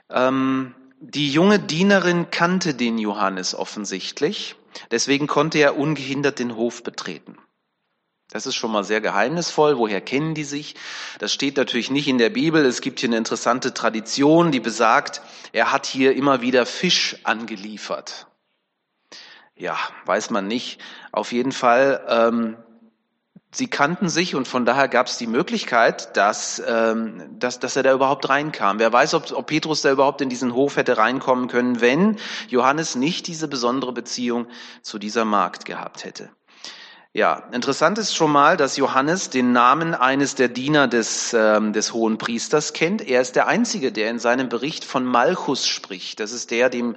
Ähm, 0.10 0.76
die 1.02 1.30
junge 1.30 1.60
Dienerin 1.60 2.32
kannte 2.32 2.74
den 2.74 2.98
Johannes 2.98 3.54
offensichtlich, 3.54 4.56
deswegen 4.92 5.28
konnte 5.28 5.58
er 5.58 5.78
ungehindert 5.78 6.40
den 6.40 6.56
Hof 6.56 6.82
betreten. 6.82 7.38
Das 8.32 8.46
ist 8.46 8.56
schon 8.56 8.72
mal 8.72 8.84
sehr 8.84 9.02
geheimnisvoll. 9.02 9.78
Woher 9.78 10.02
kennen 10.02 10.36
die 10.36 10.44
sich? 10.44 10.76
Das 11.18 11.34
steht 11.34 11.58
natürlich 11.58 11.90
nicht 11.90 12.08
in 12.08 12.20
der 12.20 12.30
Bibel. 12.30 12.64
Es 12.64 12.82
gibt 12.82 13.00
hier 13.00 13.10
eine 13.10 13.18
interessante 13.18 13.74
Tradition, 13.74 14.52
die 14.52 14.60
besagt, 14.60 15.22
er 15.52 15.72
hat 15.72 15.88
hier 15.88 16.16
immer 16.16 16.42
wieder 16.42 16.68
Fisch 16.68 17.18
angeliefert. 17.24 18.28
Ja, 19.56 19.78
weiß 20.06 20.30
man 20.30 20.48
nicht. 20.48 20.80
Auf 21.12 21.32
jeden 21.32 21.52
Fall, 21.52 22.06
ähm, 22.08 22.58
sie 23.52 23.68
kannten 23.68 24.10
sich 24.10 24.36
und 24.36 24.48
von 24.48 24.64
daher 24.64 24.88
gab 24.88 25.08
es 25.08 25.18
die 25.18 25.28
Möglichkeit, 25.28 26.16
dass, 26.16 26.62
ähm, 26.66 27.36
dass, 27.40 27.60
dass 27.60 27.76
er 27.76 27.84
da 27.84 27.94
überhaupt 27.94 28.30
reinkam. 28.30 28.78
Wer 28.78 28.94
weiß, 28.94 29.16
ob, 29.16 29.32
ob 29.32 29.48
Petrus 29.48 29.82
da 29.82 29.92
überhaupt 29.92 30.22
in 30.22 30.30
diesen 30.30 30.54
Hof 30.54 30.78
hätte 30.78 30.98
reinkommen 30.98 31.48
können, 31.48 31.82
wenn 31.82 32.18
Johannes 32.48 32.96
nicht 32.96 33.26
diese 33.26 33.48
besondere 33.48 33.92
Beziehung 33.92 34.48
zu 34.84 35.00
dieser 35.00 35.26
Magd 35.26 35.66
gehabt 35.66 36.06
hätte. 36.06 36.30
Ja, 37.12 37.50
interessant 37.52 37.98
ist 37.98 38.16
schon 38.16 38.32
mal, 38.32 38.56
dass 38.56 38.78
Johannes 38.78 39.32
den 39.32 39.52
Namen 39.52 39.96
eines 39.96 40.36
der 40.36 40.48
Diener 40.48 40.88
des, 40.88 41.34
ähm, 41.34 41.74
des 41.74 41.92
hohen 41.92 42.20
Priesters 42.20 42.74
kennt. 42.74 43.02
Er 43.02 43.20
ist 43.20 43.36
der 43.36 43.48
Einzige, 43.48 43.92
der 43.92 44.12
in 44.12 44.20
seinem 44.20 44.48
Bericht 44.48 44.86
von 44.86 45.06
Malchus 45.06 45.66
spricht. 45.66 46.20
Das 46.20 46.32
ist 46.32 46.52
der, 46.52 46.70
dem, 46.70 46.96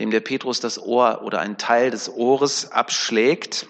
dem 0.00 0.10
der 0.10 0.18
Petrus 0.18 0.58
das 0.58 0.82
Ohr 0.82 1.22
oder 1.22 1.38
einen 1.38 1.58
Teil 1.58 1.92
des 1.92 2.12
Ohres 2.12 2.72
abschlägt. 2.72 3.68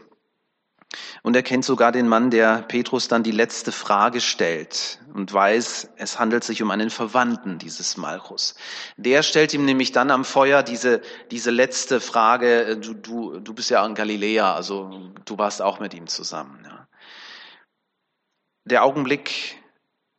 Und 1.22 1.36
er 1.36 1.42
kennt 1.42 1.64
sogar 1.64 1.92
den 1.92 2.08
Mann, 2.08 2.30
der 2.30 2.62
Petrus 2.62 3.08
dann 3.08 3.22
die 3.22 3.30
letzte 3.30 3.72
Frage 3.72 4.20
stellt 4.20 4.98
und 5.14 5.32
weiß, 5.32 5.90
es 5.96 6.18
handelt 6.18 6.44
sich 6.44 6.62
um 6.62 6.70
einen 6.70 6.90
Verwandten 6.90 7.58
dieses 7.58 7.96
Malchus. 7.96 8.54
Der 8.96 9.22
stellt 9.22 9.54
ihm 9.54 9.64
nämlich 9.64 9.92
dann 9.92 10.10
am 10.10 10.24
Feuer 10.24 10.62
diese, 10.62 11.00
diese 11.30 11.50
letzte 11.50 12.00
Frage, 12.00 12.64
äh, 12.64 12.76
du, 12.76 12.94
du, 12.94 13.38
du 13.40 13.54
bist 13.54 13.70
ja 13.70 13.84
in 13.86 13.94
Galiläa, 13.94 14.54
also 14.54 15.12
du 15.24 15.38
warst 15.38 15.62
auch 15.62 15.80
mit 15.80 15.94
ihm 15.94 16.06
zusammen. 16.06 16.60
Ja. 16.64 16.86
Der 18.64 18.84
Augenblick 18.84 19.61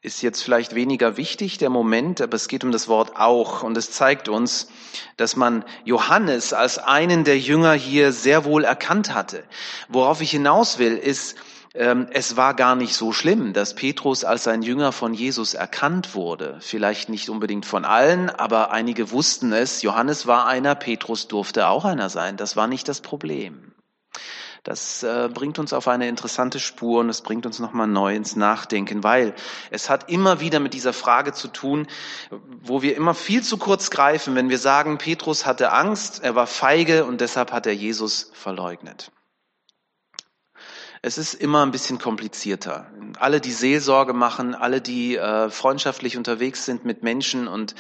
ist 0.04 0.22
jetzt 0.22 0.44
vielleicht 0.44 0.76
weniger 0.76 1.16
wichtig, 1.16 1.58
der 1.58 1.70
Moment, 1.70 2.20
aber 2.20 2.36
es 2.36 2.50
geht 2.50 2.66
um 2.66 2.74
das 2.74 2.90
Wort 2.90 3.16
auch. 3.16 3.64
Und 3.64 3.78
es 3.78 3.90
zeigt 3.92 4.28
uns, 4.28 4.68
dass 5.16 5.38
man 5.38 5.64
Johannes 5.86 6.52
als 6.52 6.78
einen 6.78 7.24
der 7.24 7.40
Jünger 7.40 7.72
hier 7.72 8.12
sehr 8.12 8.44
wohl 8.44 8.66
erkannt 8.66 9.14
hatte. 9.16 9.46
Worauf 9.88 10.20
ich 10.20 10.32
hinaus 10.32 10.78
will, 10.78 10.98
ist, 10.98 11.38
ähm, 11.74 12.08
es 12.12 12.36
war 12.36 12.54
gar 12.54 12.76
nicht 12.76 12.96
so 12.96 13.14
schlimm, 13.14 13.54
dass 13.54 13.76
Petrus 13.76 14.26
als 14.26 14.46
ein 14.50 14.62
Jünger 14.62 14.92
von 14.92 15.14
Jesus 15.14 15.54
erkannt 15.54 16.16
wurde. 16.16 16.58
Vielleicht 16.60 17.08
nicht 17.08 17.30
unbedingt 17.30 17.66
von 17.66 17.86
allen, 17.86 18.30
aber 18.30 18.72
einige 18.72 19.10
wussten 19.10 19.54
es. 19.54 19.84
Johannes 19.84 20.28
war 20.28 20.48
einer, 20.48 20.76
Petrus 20.76 21.30
durfte 21.30 21.68
auch 21.70 21.86
einer 21.86 22.10
sein. 22.10 22.36
Das 22.36 22.58
war 22.58 22.68
nicht 22.68 22.90
das 22.90 23.00
Problem. 23.00 23.72
Das 24.64 25.04
äh, 25.04 25.30
bringt 25.34 25.60
uns 25.60 25.74
auf 25.74 25.90
eine 25.90 26.08
interessante 26.08 26.58
Spur 26.60 27.02
und 27.02 27.10
es 27.10 27.22
bringt 27.22 27.46
uns 27.46 27.60
nochmal 27.60 27.88
neu 27.88 28.16
ins 28.16 28.38
Nachdenken, 28.38 29.04
weil 29.04 29.36
es 29.72 29.90
hat 29.90 30.10
immer 30.10 30.40
wieder 30.40 30.62
mit 30.62 30.74
dieser 30.74 30.94
Frage 30.94 31.34
zu 31.34 31.50
tun, 31.50 31.86
wo 32.62 32.82
wir 32.82 32.96
immer 32.96 33.14
viel 33.14 33.44
zu 33.44 33.58
kurz 33.58 33.90
greifen, 33.90 34.36
wenn 34.36 34.50
wir 34.50 34.58
sagen, 34.58 34.98
Petrus 34.98 35.46
hatte 35.46 35.74
Angst, 35.74 36.24
er 36.24 36.36
war 36.36 36.48
feige 36.48 37.04
und 37.04 37.20
deshalb 37.20 37.52
hat 37.52 37.66
er 37.66 37.74
Jesus 37.74 38.32
verleugnet. 38.34 39.12
Es 41.06 41.18
ist 41.18 41.34
immer 41.34 41.66
ein 41.66 41.72
bisschen 41.72 42.00
komplizierter. 42.00 42.90
Alle, 43.20 43.42
die 43.42 43.52
Seelsorge 43.52 44.14
machen, 44.14 44.56
alle, 44.56 44.80
die 44.80 45.18
äh, 45.18 45.50
freundschaftlich 45.50 46.16
unterwegs 46.16 46.64
sind 46.64 46.86
mit 46.86 47.04
Menschen 47.04 47.50
und 47.50 47.76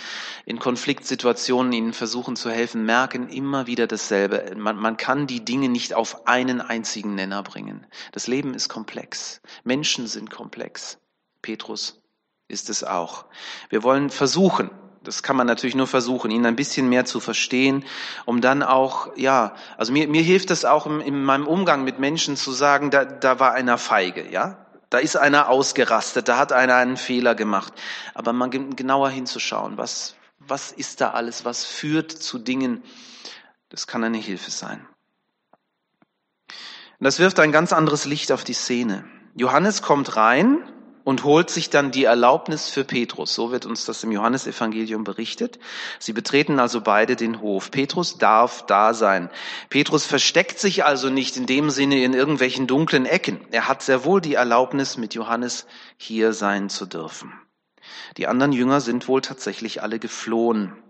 in 0.45 0.59
Konfliktsituationen 0.59 1.71
ihnen 1.71 1.93
versuchen 1.93 2.35
zu 2.35 2.51
helfen, 2.51 2.85
merken 2.85 3.29
immer 3.29 3.65
wieder 3.65 3.87
dasselbe. 3.87 4.53
Man, 4.57 4.75
man 4.75 4.97
kann 4.97 5.25
die 5.25 5.45
Dinge 5.45 5.69
nicht 5.69 5.93
auf 5.93 6.27
einen 6.27 6.59
einzigen 6.59 7.15
Nenner 7.15 7.43
bringen. 7.43 7.87
Das 8.11 8.27
Leben 8.27 8.53
ist 8.53 8.67
komplex. 8.67 9.39
Menschen 9.63 10.07
sind 10.07 10.29
komplex. 10.29 10.97
Petrus 11.41 12.03
ist 12.49 12.69
es 12.69 12.83
auch. 12.83 13.27
Wir 13.69 13.83
wollen 13.83 14.09
versuchen, 14.09 14.69
Das 15.03 15.21
kann 15.21 15.35
man 15.35 15.47
natürlich 15.47 15.75
nur 15.75 15.87
versuchen, 15.87 16.31
ihn 16.31 16.45
ein 16.45 16.55
bisschen 16.55 16.87
mehr 16.87 17.05
zu 17.05 17.19
verstehen, 17.19 17.85
um 18.25 18.41
dann 18.41 18.63
auch, 18.63 19.15
ja, 19.17 19.53
also 19.77 19.91
mir, 19.91 20.07
mir 20.07 20.21
hilft 20.21 20.49
es 20.49 20.63
auch 20.65 20.85
in, 20.85 21.01
in 21.01 21.23
meinem 21.23 21.45
Umgang 21.45 21.83
mit 21.83 21.99
Menschen 21.99 22.37
zu 22.37 22.51
sagen, 22.51 22.89
da, 22.89 23.03
da 23.05 23.39
war 23.39 23.53
einer 23.53 23.77
feige, 23.77 24.29
ja. 24.29 24.65
Da 24.89 24.99
ist 24.99 25.17
einer 25.17 25.49
ausgerastet, 25.49 26.27
da 26.27 26.37
hat 26.37 26.51
einer 26.51 26.75
einen 26.75 26.97
Fehler 26.97 27.33
gemacht. 27.33 27.73
Aber 28.13 28.31
mal 28.31 28.49
genauer 28.49 29.09
hinzuschauen, 29.09 29.77
was, 29.77 30.15
was 30.37 30.71
ist 30.71 31.01
da 31.01 31.11
alles, 31.11 31.45
was 31.45 31.65
führt 31.65 32.11
zu 32.11 32.37
Dingen, 32.37 32.83
das 33.69 33.87
kann 33.87 34.03
eine 34.03 34.19
Hilfe 34.19 34.51
sein. 34.51 34.85
Und 36.99 37.05
das 37.05 37.17
wirft 37.17 37.39
ein 37.39 37.51
ganz 37.51 37.73
anderes 37.73 38.05
Licht 38.05 38.31
auf 38.31 38.43
die 38.43 38.53
Szene. 38.53 39.03
Johannes 39.35 39.81
kommt 39.81 40.15
rein 40.15 40.63
und 41.03 41.23
holt 41.23 41.49
sich 41.49 41.69
dann 41.69 41.91
die 41.91 42.05
Erlaubnis 42.05 42.69
für 42.69 42.83
Petrus. 42.83 43.33
So 43.33 43.51
wird 43.51 43.65
uns 43.65 43.85
das 43.85 44.03
im 44.03 44.11
Johannesevangelium 44.11 45.03
berichtet. 45.03 45.59
Sie 45.99 46.13
betreten 46.13 46.59
also 46.59 46.81
beide 46.81 47.15
den 47.15 47.41
Hof. 47.41 47.71
Petrus 47.71 48.17
darf 48.17 48.65
da 48.65 48.93
sein. 48.93 49.29
Petrus 49.69 50.05
versteckt 50.05 50.59
sich 50.59 50.85
also 50.85 51.09
nicht 51.09 51.37
in 51.37 51.45
dem 51.45 51.69
Sinne 51.69 52.03
in 52.03 52.13
irgendwelchen 52.13 52.67
dunklen 52.67 53.05
Ecken. 53.05 53.39
Er 53.51 53.67
hat 53.67 53.81
sehr 53.81 54.05
wohl 54.05 54.21
die 54.21 54.35
Erlaubnis, 54.35 54.97
mit 54.97 55.13
Johannes 55.13 55.65
hier 55.97 56.33
sein 56.33 56.69
zu 56.69 56.85
dürfen. 56.85 57.33
Die 58.17 58.27
anderen 58.27 58.53
Jünger 58.53 58.81
sind 58.81 59.07
wohl 59.07 59.21
tatsächlich 59.21 59.81
alle 59.81 59.99
geflohen. 59.99 60.82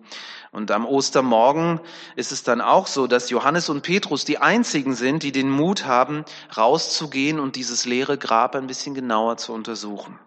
Und 0.54 0.70
am 0.70 0.86
Ostermorgen 0.86 1.82
ist 2.16 2.32
es 2.32 2.44
dann 2.44 2.62
auch 2.62 2.86
so, 2.86 3.08
dass 3.08 3.32
Johannes 3.32 3.70
und 3.70 3.82
Petrus 3.82 4.24
die 4.24 4.38
einzigen 4.38 4.94
sind, 4.94 5.24
die 5.24 5.32
den 5.32 5.50
Mut 5.50 5.86
haben, 5.86 6.26
rauszugehen 6.56 7.40
und 7.40 7.56
dieses 7.56 7.86
leere 7.86 8.20
Grab 8.20 8.56
ein 8.56 8.68
bisschen 8.68 8.94
genauer 8.94 9.38
zu 9.38 9.52
untersuchen. 9.52 10.20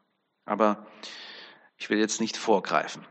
Aber 0.45 0.85
ich 1.79 1.91
will 1.91 1.99
jetzt 1.99 2.21
nicht 2.21 2.37
vorgreifen. 2.37 3.07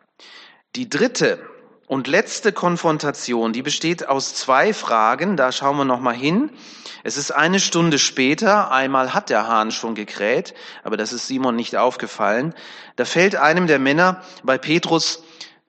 Die 0.75 0.89
dritte 0.89 1.39
und 1.87 2.07
letzte 2.07 2.51
Konfrontation, 2.51 3.53
die 3.53 3.61
besteht 3.61 4.09
aus 4.09 4.33
zwei 4.33 4.73
Fragen. 4.73 5.37
Da 5.37 5.53
schauen 5.53 5.77
wir 5.77 5.85
noch 5.85 6.01
mal 6.01 6.15
hin. 6.15 6.49
Es 7.03 7.15
ist 7.15 7.31
eine 7.31 7.61
Stunde 7.61 7.97
später. 7.97 8.71
Einmal 8.71 9.13
hat 9.13 9.29
der 9.29 9.47
Hahn 9.47 9.71
schon 9.71 9.95
gekräht, 9.95 10.53
aber 10.83 10.97
das 10.97 11.13
ist 11.13 11.27
Simon 11.27 11.55
nicht 11.55 11.77
aufgefallen. 11.77 12.53
Da 12.97 13.05
fällt 13.05 13.37
einem 13.37 13.67
der 13.67 13.79
Männer 13.79 14.21
bei 14.43 14.57
Petrus 14.57 15.23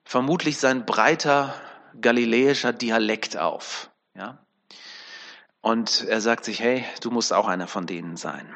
vermutlich 0.06 0.58
sein 0.58 0.86
breiter 0.86 1.52
galiläischer 2.00 2.72
Dialekt 2.72 3.36
auf. 3.36 3.90
Ja? 4.14 4.38
Und 5.60 6.04
er 6.04 6.20
sagt 6.20 6.44
sich, 6.44 6.60
hey, 6.60 6.84
du 7.00 7.10
musst 7.10 7.32
auch 7.32 7.48
einer 7.48 7.66
von 7.66 7.86
denen 7.86 8.16
sein. 8.16 8.54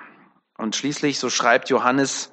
Und 0.57 0.77
schließlich, 0.77 1.19
so 1.19 1.29
schreibt 1.29 1.69
Johannes, 1.69 2.33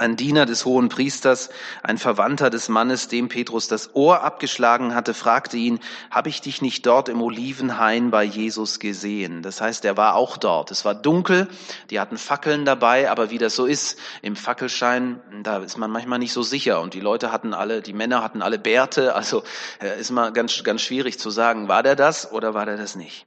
ein 0.00 0.16
Diener 0.16 0.46
des 0.46 0.64
hohen 0.64 0.88
Priesters, 0.88 1.50
ein 1.82 1.98
Verwandter 1.98 2.48
des 2.48 2.68
Mannes, 2.68 3.08
dem 3.08 3.28
Petrus 3.28 3.68
das 3.68 3.94
Ohr 3.94 4.22
abgeschlagen 4.22 4.94
hatte, 4.94 5.12
fragte 5.12 5.58
ihn, 5.58 5.78
habe 6.10 6.30
ich 6.30 6.40
dich 6.40 6.62
nicht 6.62 6.86
dort 6.86 7.08
im 7.10 7.20
Olivenhain 7.20 8.10
bei 8.10 8.24
Jesus 8.24 8.80
gesehen? 8.80 9.42
Das 9.42 9.60
heißt, 9.60 9.84
er 9.84 9.96
war 9.96 10.14
auch 10.14 10.38
dort. 10.38 10.70
Es 10.70 10.84
war 10.84 10.94
dunkel, 10.94 11.48
die 11.90 12.00
hatten 12.00 12.16
Fackeln 12.16 12.64
dabei, 12.64 13.10
aber 13.10 13.30
wie 13.30 13.38
das 13.38 13.54
so 13.54 13.66
ist, 13.66 13.98
im 14.22 14.36
Fackelschein, 14.36 15.20
da 15.42 15.58
ist 15.58 15.76
man 15.76 15.90
manchmal 15.90 16.18
nicht 16.18 16.32
so 16.32 16.42
sicher. 16.42 16.80
Und 16.80 16.94
die 16.94 17.00
Leute 17.00 17.30
hatten 17.30 17.52
alle, 17.52 17.82
die 17.82 17.92
Männer 17.92 18.22
hatten 18.22 18.40
alle 18.40 18.58
Bärte, 18.58 19.14
also 19.14 19.42
äh, 19.82 20.00
ist 20.00 20.10
mal 20.10 20.32
ganz, 20.32 20.64
ganz 20.64 20.80
schwierig 20.80 21.18
zu 21.18 21.28
sagen, 21.28 21.68
war 21.68 21.82
der 21.82 21.96
das 21.96 22.32
oder 22.32 22.54
war 22.54 22.64
der 22.64 22.78
das 22.78 22.96
nicht? 22.96 23.26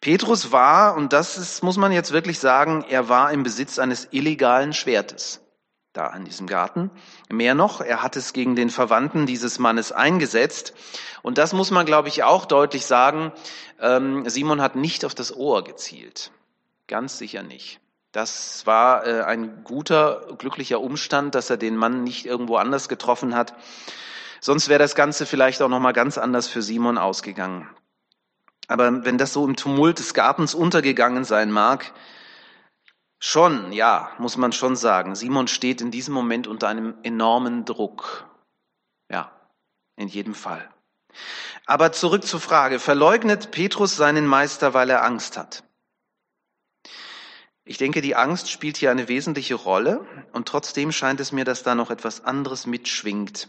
Petrus 0.00 0.52
war, 0.52 0.96
und 0.96 1.12
das 1.12 1.36
ist, 1.36 1.62
muss 1.62 1.76
man 1.76 1.92
jetzt 1.92 2.12
wirklich 2.12 2.38
sagen, 2.38 2.84
er 2.88 3.08
war 3.08 3.32
im 3.32 3.42
Besitz 3.42 3.78
eines 3.78 4.08
illegalen 4.12 4.72
Schwertes 4.72 5.45
da 5.96 6.08
in 6.14 6.24
diesem 6.24 6.46
Garten. 6.46 6.90
Mehr 7.28 7.54
noch, 7.54 7.80
er 7.80 8.02
hat 8.02 8.16
es 8.16 8.32
gegen 8.32 8.56
den 8.56 8.70
Verwandten 8.70 9.26
dieses 9.26 9.58
Mannes 9.58 9.92
eingesetzt. 9.92 10.74
Und 11.22 11.38
das 11.38 11.52
muss 11.52 11.70
man, 11.70 11.86
glaube 11.86 12.08
ich, 12.08 12.22
auch 12.22 12.44
deutlich 12.44 12.86
sagen. 12.86 13.32
Ähm, 13.80 14.28
Simon 14.28 14.60
hat 14.60 14.76
nicht 14.76 15.04
auf 15.04 15.14
das 15.14 15.34
Ohr 15.34 15.64
gezielt. 15.64 16.30
Ganz 16.86 17.18
sicher 17.18 17.42
nicht. 17.42 17.80
Das 18.12 18.66
war 18.66 19.06
äh, 19.06 19.22
ein 19.22 19.64
guter, 19.64 20.26
glücklicher 20.38 20.80
Umstand, 20.80 21.34
dass 21.34 21.50
er 21.50 21.56
den 21.56 21.76
Mann 21.76 22.04
nicht 22.04 22.24
irgendwo 22.24 22.56
anders 22.56 22.88
getroffen 22.88 23.34
hat. 23.34 23.54
Sonst 24.40 24.68
wäre 24.68 24.78
das 24.78 24.94
Ganze 24.94 25.26
vielleicht 25.26 25.60
auch 25.62 25.68
noch 25.68 25.80
mal 25.80 25.92
ganz 25.92 26.18
anders 26.18 26.46
für 26.46 26.62
Simon 26.62 26.98
ausgegangen. 26.98 27.68
Aber 28.68 29.04
wenn 29.04 29.18
das 29.18 29.32
so 29.32 29.46
im 29.46 29.56
Tumult 29.56 29.98
des 29.98 30.14
Gartens 30.14 30.54
untergegangen 30.54 31.24
sein 31.24 31.50
mag, 31.50 31.92
Schon, 33.18 33.72
ja, 33.72 34.12
muss 34.18 34.36
man 34.36 34.52
schon 34.52 34.76
sagen. 34.76 35.14
Simon 35.14 35.48
steht 35.48 35.80
in 35.80 35.90
diesem 35.90 36.14
Moment 36.14 36.46
unter 36.46 36.68
einem 36.68 36.94
enormen 37.02 37.64
Druck. 37.64 38.28
Ja, 39.10 39.32
in 39.96 40.08
jedem 40.08 40.34
Fall. 40.34 40.68
Aber 41.64 41.92
zurück 41.92 42.24
zur 42.24 42.40
Frage, 42.40 42.78
verleugnet 42.78 43.50
Petrus 43.50 43.96
seinen 43.96 44.26
Meister, 44.26 44.74
weil 44.74 44.90
er 44.90 45.04
Angst 45.04 45.36
hat? 45.36 45.64
Ich 47.68 47.78
denke, 47.78 48.00
die 48.00 48.14
Angst 48.14 48.48
spielt 48.48 48.76
hier 48.76 48.92
eine 48.92 49.08
wesentliche 49.08 49.56
Rolle 49.56 50.06
und 50.32 50.46
trotzdem 50.46 50.92
scheint 50.92 51.18
es 51.18 51.32
mir, 51.32 51.44
dass 51.44 51.64
da 51.64 51.74
noch 51.74 51.90
etwas 51.90 52.24
anderes 52.24 52.64
mitschwingt. 52.64 53.48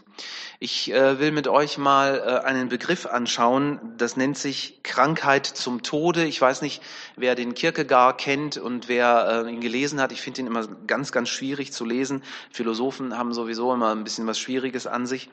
Ich 0.58 0.92
äh, 0.92 1.20
will 1.20 1.30
mit 1.30 1.46
euch 1.46 1.78
mal 1.78 2.18
äh, 2.18 2.44
einen 2.44 2.68
Begriff 2.68 3.06
anschauen, 3.06 3.78
das 3.96 4.16
nennt 4.16 4.36
sich 4.36 4.80
Krankheit 4.82 5.46
zum 5.46 5.84
Tode. 5.84 6.24
Ich 6.24 6.40
weiß 6.40 6.62
nicht, 6.62 6.82
wer 7.14 7.36
den 7.36 7.54
Kierkegaard 7.54 8.20
kennt 8.20 8.56
und 8.56 8.88
wer 8.88 9.44
äh, 9.46 9.52
ihn 9.52 9.60
gelesen 9.60 10.00
hat. 10.00 10.10
Ich 10.10 10.20
finde 10.20 10.40
ihn 10.40 10.46
immer 10.48 10.66
ganz, 10.88 11.12
ganz 11.12 11.28
schwierig 11.28 11.72
zu 11.72 11.84
lesen. 11.84 12.24
Philosophen 12.50 13.16
haben 13.16 13.32
sowieso 13.32 13.72
immer 13.72 13.94
ein 13.94 14.02
bisschen 14.02 14.26
was 14.26 14.40
Schwieriges 14.40 14.88
an 14.88 15.06
sich. 15.06 15.30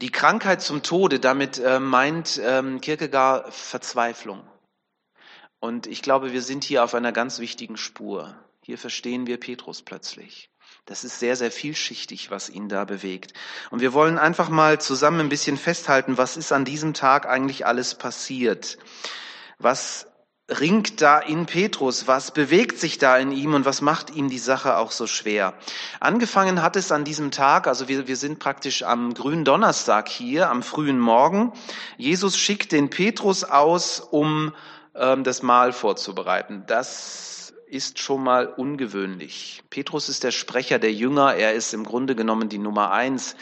Die 0.00 0.12
Krankheit 0.12 0.62
zum 0.62 0.84
Tode, 0.84 1.18
damit 1.18 1.58
äh, 1.58 1.80
meint 1.80 2.40
ähm, 2.40 2.80
Kierkegaard 2.80 3.52
Verzweiflung. 3.52 4.40
Und 5.64 5.86
ich 5.86 6.02
glaube, 6.02 6.34
wir 6.34 6.42
sind 6.42 6.62
hier 6.62 6.84
auf 6.84 6.94
einer 6.94 7.10
ganz 7.10 7.38
wichtigen 7.38 7.78
Spur. 7.78 8.34
Hier 8.60 8.76
verstehen 8.76 9.26
wir 9.26 9.40
Petrus 9.40 9.80
plötzlich. 9.80 10.50
Das 10.84 11.04
ist 11.04 11.18
sehr, 11.18 11.36
sehr 11.36 11.50
vielschichtig, 11.50 12.30
was 12.30 12.50
ihn 12.50 12.68
da 12.68 12.84
bewegt. 12.84 13.32
Und 13.70 13.80
wir 13.80 13.94
wollen 13.94 14.18
einfach 14.18 14.50
mal 14.50 14.78
zusammen 14.78 15.20
ein 15.20 15.30
bisschen 15.30 15.56
festhalten, 15.56 16.18
was 16.18 16.36
ist 16.36 16.52
an 16.52 16.66
diesem 16.66 16.92
Tag 16.92 17.24
eigentlich 17.24 17.64
alles 17.64 17.94
passiert? 17.94 18.76
Was 19.58 20.06
ringt 20.50 21.00
da 21.00 21.18
in 21.18 21.46
Petrus? 21.46 22.06
Was 22.06 22.34
bewegt 22.34 22.78
sich 22.78 22.98
da 22.98 23.16
in 23.16 23.32
ihm 23.32 23.54
und 23.54 23.64
was 23.64 23.80
macht 23.80 24.14
ihm 24.14 24.28
die 24.28 24.38
Sache 24.38 24.76
auch 24.76 24.90
so 24.90 25.06
schwer? 25.06 25.54
Angefangen 25.98 26.60
hat 26.60 26.76
es 26.76 26.92
an 26.92 27.04
diesem 27.04 27.30
Tag, 27.30 27.68
also 27.68 27.88
wir, 27.88 28.06
wir 28.06 28.16
sind 28.18 28.38
praktisch 28.38 28.82
am 28.82 29.14
grünen 29.14 29.46
Donnerstag 29.46 30.10
hier, 30.10 30.50
am 30.50 30.62
frühen 30.62 31.00
Morgen. 31.00 31.54
Jesus 31.96 32.36
schickt 32.36 32.72
den 32.72 32.90
Petrus 32.90 33.44
aus, 33.44 34.00
um 34.00 34.52
das 34.94 35.42
Mahl 35.42 35.72
vorzubereiten. 35.72 36.64
Das 36.66 37.52
ist 37.66 37.98
schon 37.98 38.22
mal 38.22 38.46
ungewöhnlich. 38.46 39.64
Petrus 39.68 40.08
ist 40.08 40.22
der 40.22 40.30
Sprecher 40.30 40.78
der 40.78 40.92
Jünger. 40.92 41.34
Er 41.34 41.54
ist 41.54 41.74
im 41.74 41.84
Grunde 41.84 42.14
genommen 42.14 42.48
die 42.48 42.58
Nummer 42.58 42.92
eins. 42.92 43.34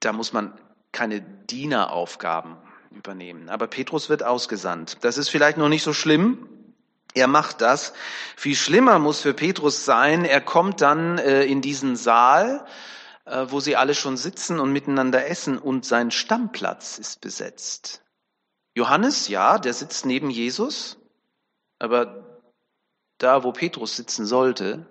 Da 0.00 0.12
muss 0.12 0.32
man 0.32 0.52
keine 0.90 1.20
Dieneraufgaben 1.20 2.56
übernehmen. 2.90 3.48
Aber 3.48 3.66
Petrus 3.66 4.08
wird 4.08 4.22
ausgesandt. 4.22 4.98
Das 5.02 5.18
ist 5.18 5.28
vielleicht 5.28 5.58
noch 5.58 5.68
nicht 5.68 5.82
so 5.82 5.92
schlimm. 5.92 6.48
Er 7.14 7.28
macht 7.28 7.60
das. 7.60 7.92
Viel 8.36 8.56
schlimmer 8.56 8.98
muss 8.98 9.20
für 9.20 9.34
Petrus 9.34 9.84
sein, 9.84 10.24
er 10.24 10.40
kommt 10.40 10.80
dann 10.80 11.18
äh, 11.18 11.44
in 11.44 11.60
diesen 11.60 11.94
Saal, 11.94 12.66
äh, 13.24 13.46
wo 13.48 13.60
sie 13.60 13.76
alle 13.76 13.94
schon 13.94 14.16
sitzen 14.16 14.58
und 14.58 14.72
miteinander 14.72 15.28
essen 15.28 15.56
und 15.58 15.84
sein 15.84 16.10
Stammplatz 16.10 16.98
ist 16.98 17.20
besetzt. 17.20 18.03
Johannes, 18.74 19.28
ja, 19.28 19.58
der 19.58 19.72
sitzt 19.72 20.04
neben 20.04 20.30
Jesus, 20.30 20.98
aber 21.78 22.40
da, 23.18 23.44
wo 23.44 23.52
Petrus 23.52 23.96
sitzen 23.96 24.26
sollte, 24.26 24.86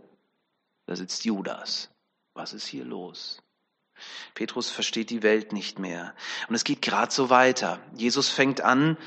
da 0.85 0.95
sitzt 0.95 1.25
Judas. 1.25 1.89
Was 2.33 2.53
ist 2.53 2.65
hier 2.65 2.85
los? 2.85 3.41
Petrus 4.33 4.69
versteht 4.69 5.09
die 5.09 5.21
Welt 5.21 5.53
nicht 5.53 5.79
mehr. 5.79 6.15
Und 6.49 6.55
es 6.55 6.63
geht 6.63 6.81
gerade 6.81 7.13
so 7.13 7.29
weiter. 7.29 7.79
Jesus 7.95 8.29
fängt 8.29 8.61
an, 8.61 8.97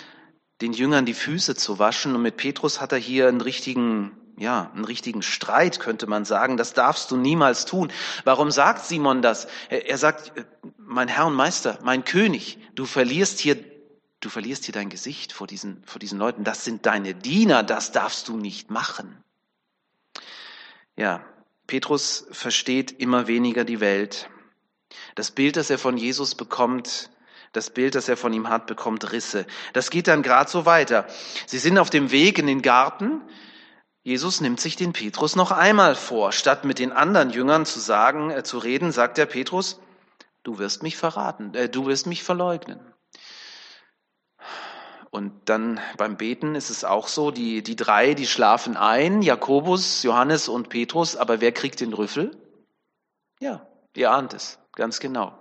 den 0.60 0.72
Jüngern 0.72 1.04
die 1.04 1.14
Füße 1.14 1.54
zu 1.54 1.78
waschen 1.78 2.14
und 2.14 2.22
mit 2.22 2.36
Petrus 2.36 2.80
hat 2.80 2.92
er 2.92 2.98
hier 2.98 3.28
einen 3.28 3.40
richtigen, 3.40 4.16
ja, 4.38 4.70
einen 4.74 4.84
richtigen 4.84 5.22
Streit, 5.22 5.80
könnte 5.80 6.06
man 6.06 6.24
sagen. 6.24 6.56
Das 6.56 6.72
darfst 6.72 7.10
du 7.10 7.16
niemals 7.16 7.64
tun. 7.64 7.92
Warum 8.24 8.50
sagt 8.50 8.84
Simon 8.84 9.22
das? 9.22 9.48
Er 9.68 9.98
sagt, 9.98 10.32
mein 10.76 11.08
Herr 11.08 11.26
und 11.26 11.34
Meister, 11.34 11.78
mein 11.82 12.04
König, 12.04 12.58
du 12.74 12.86
verlierst 12.86 13.38
hier 13.38 13.75
du 14.20 14.28
verlierst 14.28 14.64
hier 14.64 14.74
dein 14.74 14.88
Gesicht 14.88 15.32
vor 15.32 15.46
diesen, 15.46 15.82
vor 15.84 15.98
diesen 15.98 16.18
Leuten. 16.18 16.44
Das 16.44 16.64
sind 16.64 16.86
deine 16.86 17.14
Diener, 17.14 17.62
das 17.62 17.92
darfst 17.92 18.28
du 18.28 18.36
nicht 18.36 18.70
machen. 18.70 19.22
Ja, 20.96 21.24
Petrus 21.66 22.26
versteht 22.30 22.92
immer 22.92 23.26
weniger 23.26 23.64
die 23.64 23.80
Welt. 23.80 24.30
Das 25.14 25.30
Bild, 25.30 25.56
das 25.56 25.70
er 25.70 25.78
von 25.78 25.96
Jesus 25.96 26.34
bekommt, 26.34 27.10
das 27.52 27.70
Bild, 27.70 27.94
das 27.94 28.08
er 28.08 28.16
von 28.16 28.32
ihm 28.32 28.48
hat, 28.48 28.66
bekommt 28.66 29.12
Risse. 29.12 29.46
Das 29.72 29.90
geht 29.90 30.08
dann 30.08 30.22
gerade 30.22 30.50
so 30.50 30.66
weiter. 30.66 31.06
Sie 31.46 31.58
sind 31.58 31.78
auf 31.78 31.90
dem 31.90 32.10
Weg 32.10 32.38
in 32.38 32.46
den 32.46 32.62
Garten. 32.62 33.22
Jesus 34.02 34.40
nimmt 34.40 34.60
sich 34.60 34.76
den 34.76 34.92
Petrus 34.92 35.36
noch 35.36 35.50
einmal 35.50 35.94
vor. 35.94 36.32
Statt 36.32 36.64
mit 36.64 36.78
den 36.78 36.92
anderen 36.92 37.30
Jüngern 37.30 37.66
zu 37.66 37.80
sagen, 37.80 38.30
äh, 38.30 38.44
zu 38.44 38.58
reden, 38.58 38.92
sagt 38.92 39.18
der 39.18 39.26
Petrus, 39.26 39.80
du 40.44 40.58
wirst 40.58 40.82
mich 40.82 40.96
verraten, 40.96 41.54
äh, 41.54 41.68
du 41.68 41.86
wirst 41.86 42.06
mich 42.06 42.22
verleugnen. 42.22 42.80
Und 45.16 45.32
dann 45.46 45.80
beim 45.96 46.18
Beten 46.18 46.54
ist 46.54 46.68
es 46.68 46.84
auch 46.84 47.08
so, 47.08 47.30
die, 47.30 47.62
die 47.62 47.74
drei, 47.74 48.12
die 48.12 48.26
schlafen 48.26 48.76
ein, 48.76 49.22
Jakobus, 49.22 50.02
Johannes 50.02 50.46
und 50.46 50.68
Petrus, 50.68 51.16
aber 51.16 51.40
wer 51.40 51.52
kriegt 51.52 51.80
den 51.80 51.94
Rüffel? 51.94 52.36
Ja, 53.40 53.66
ihr 53.94 54.10
ahnt 54.10 54.34
es, 54.34 54.58
ganz 54.74 55.00
genau. 55.00 55.32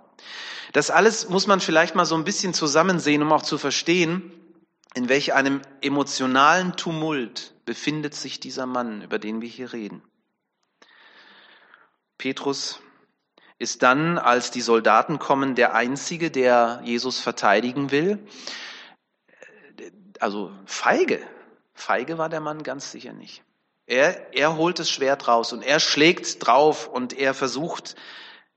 Das 0.72 0.90
alles 0.90 1.28
muss 1.28 1.46
man 1.46 1.60
vielleicht 1.60 1.94
mal 1.94 2.06
so 2.06 2.14
ein 2.14 2.24
bisschen 2.24 2.54
zusammensehen, 2.54 3.20
um 3.20 3.30
auch 3.30 3.42
zu 3.42 3.58
verstehen, 3.58 4.32
in 4.94 5.10
welch 5.10 5.34
einem 5.34 5.60
emotionalen 5.82 6.74
Tumult 6.78 7.52
befindet 7.66 8.14
sich 8.14 8.40
dieser 8.40 8.64
Mann, 8.64 9.02
über 9.02 9.18
den 9.18 9.42
wir 9.42 9.48
hier 9.50 9.74
reden. 9.74 10.02
Petrus 12.16 12.80
ist 13.58 13.82
dann, 13.82 14.16
als 14.16 14.50
die 14.50 14.62
Soldaten 14.62 15.18
kommen, 15.18 15.54
der 15.54 15.74
Einzige, 15.74 16.30
der 16.30 16.80
Jesus 16.82 17.20
verteidigen 17.20 17.90
will. 17.90 18.26
Also 20.20 20.52
feige. 20.66 21.20
Feige 21.74 22.18
war 22.18 22.28
der 22.28 22.40
Mann 22.40 22.62
ganz 22.62 22.90
sicher 22.90 23.12
nicht. 23.12 23.42
Er, 23.86 24.34
er 24.34 24.56
holt 24.56 24.78
das 24.78 24.90
Schwert 24.90 25.28
raus 25.28 25.52
und 25.52 25.62
er 25.62 25.78
schlägt 25.78 26.44
drauf 26.44 26.88
und 26.88 27.12
er 27.12 27.34
versucht, 27.34 27.94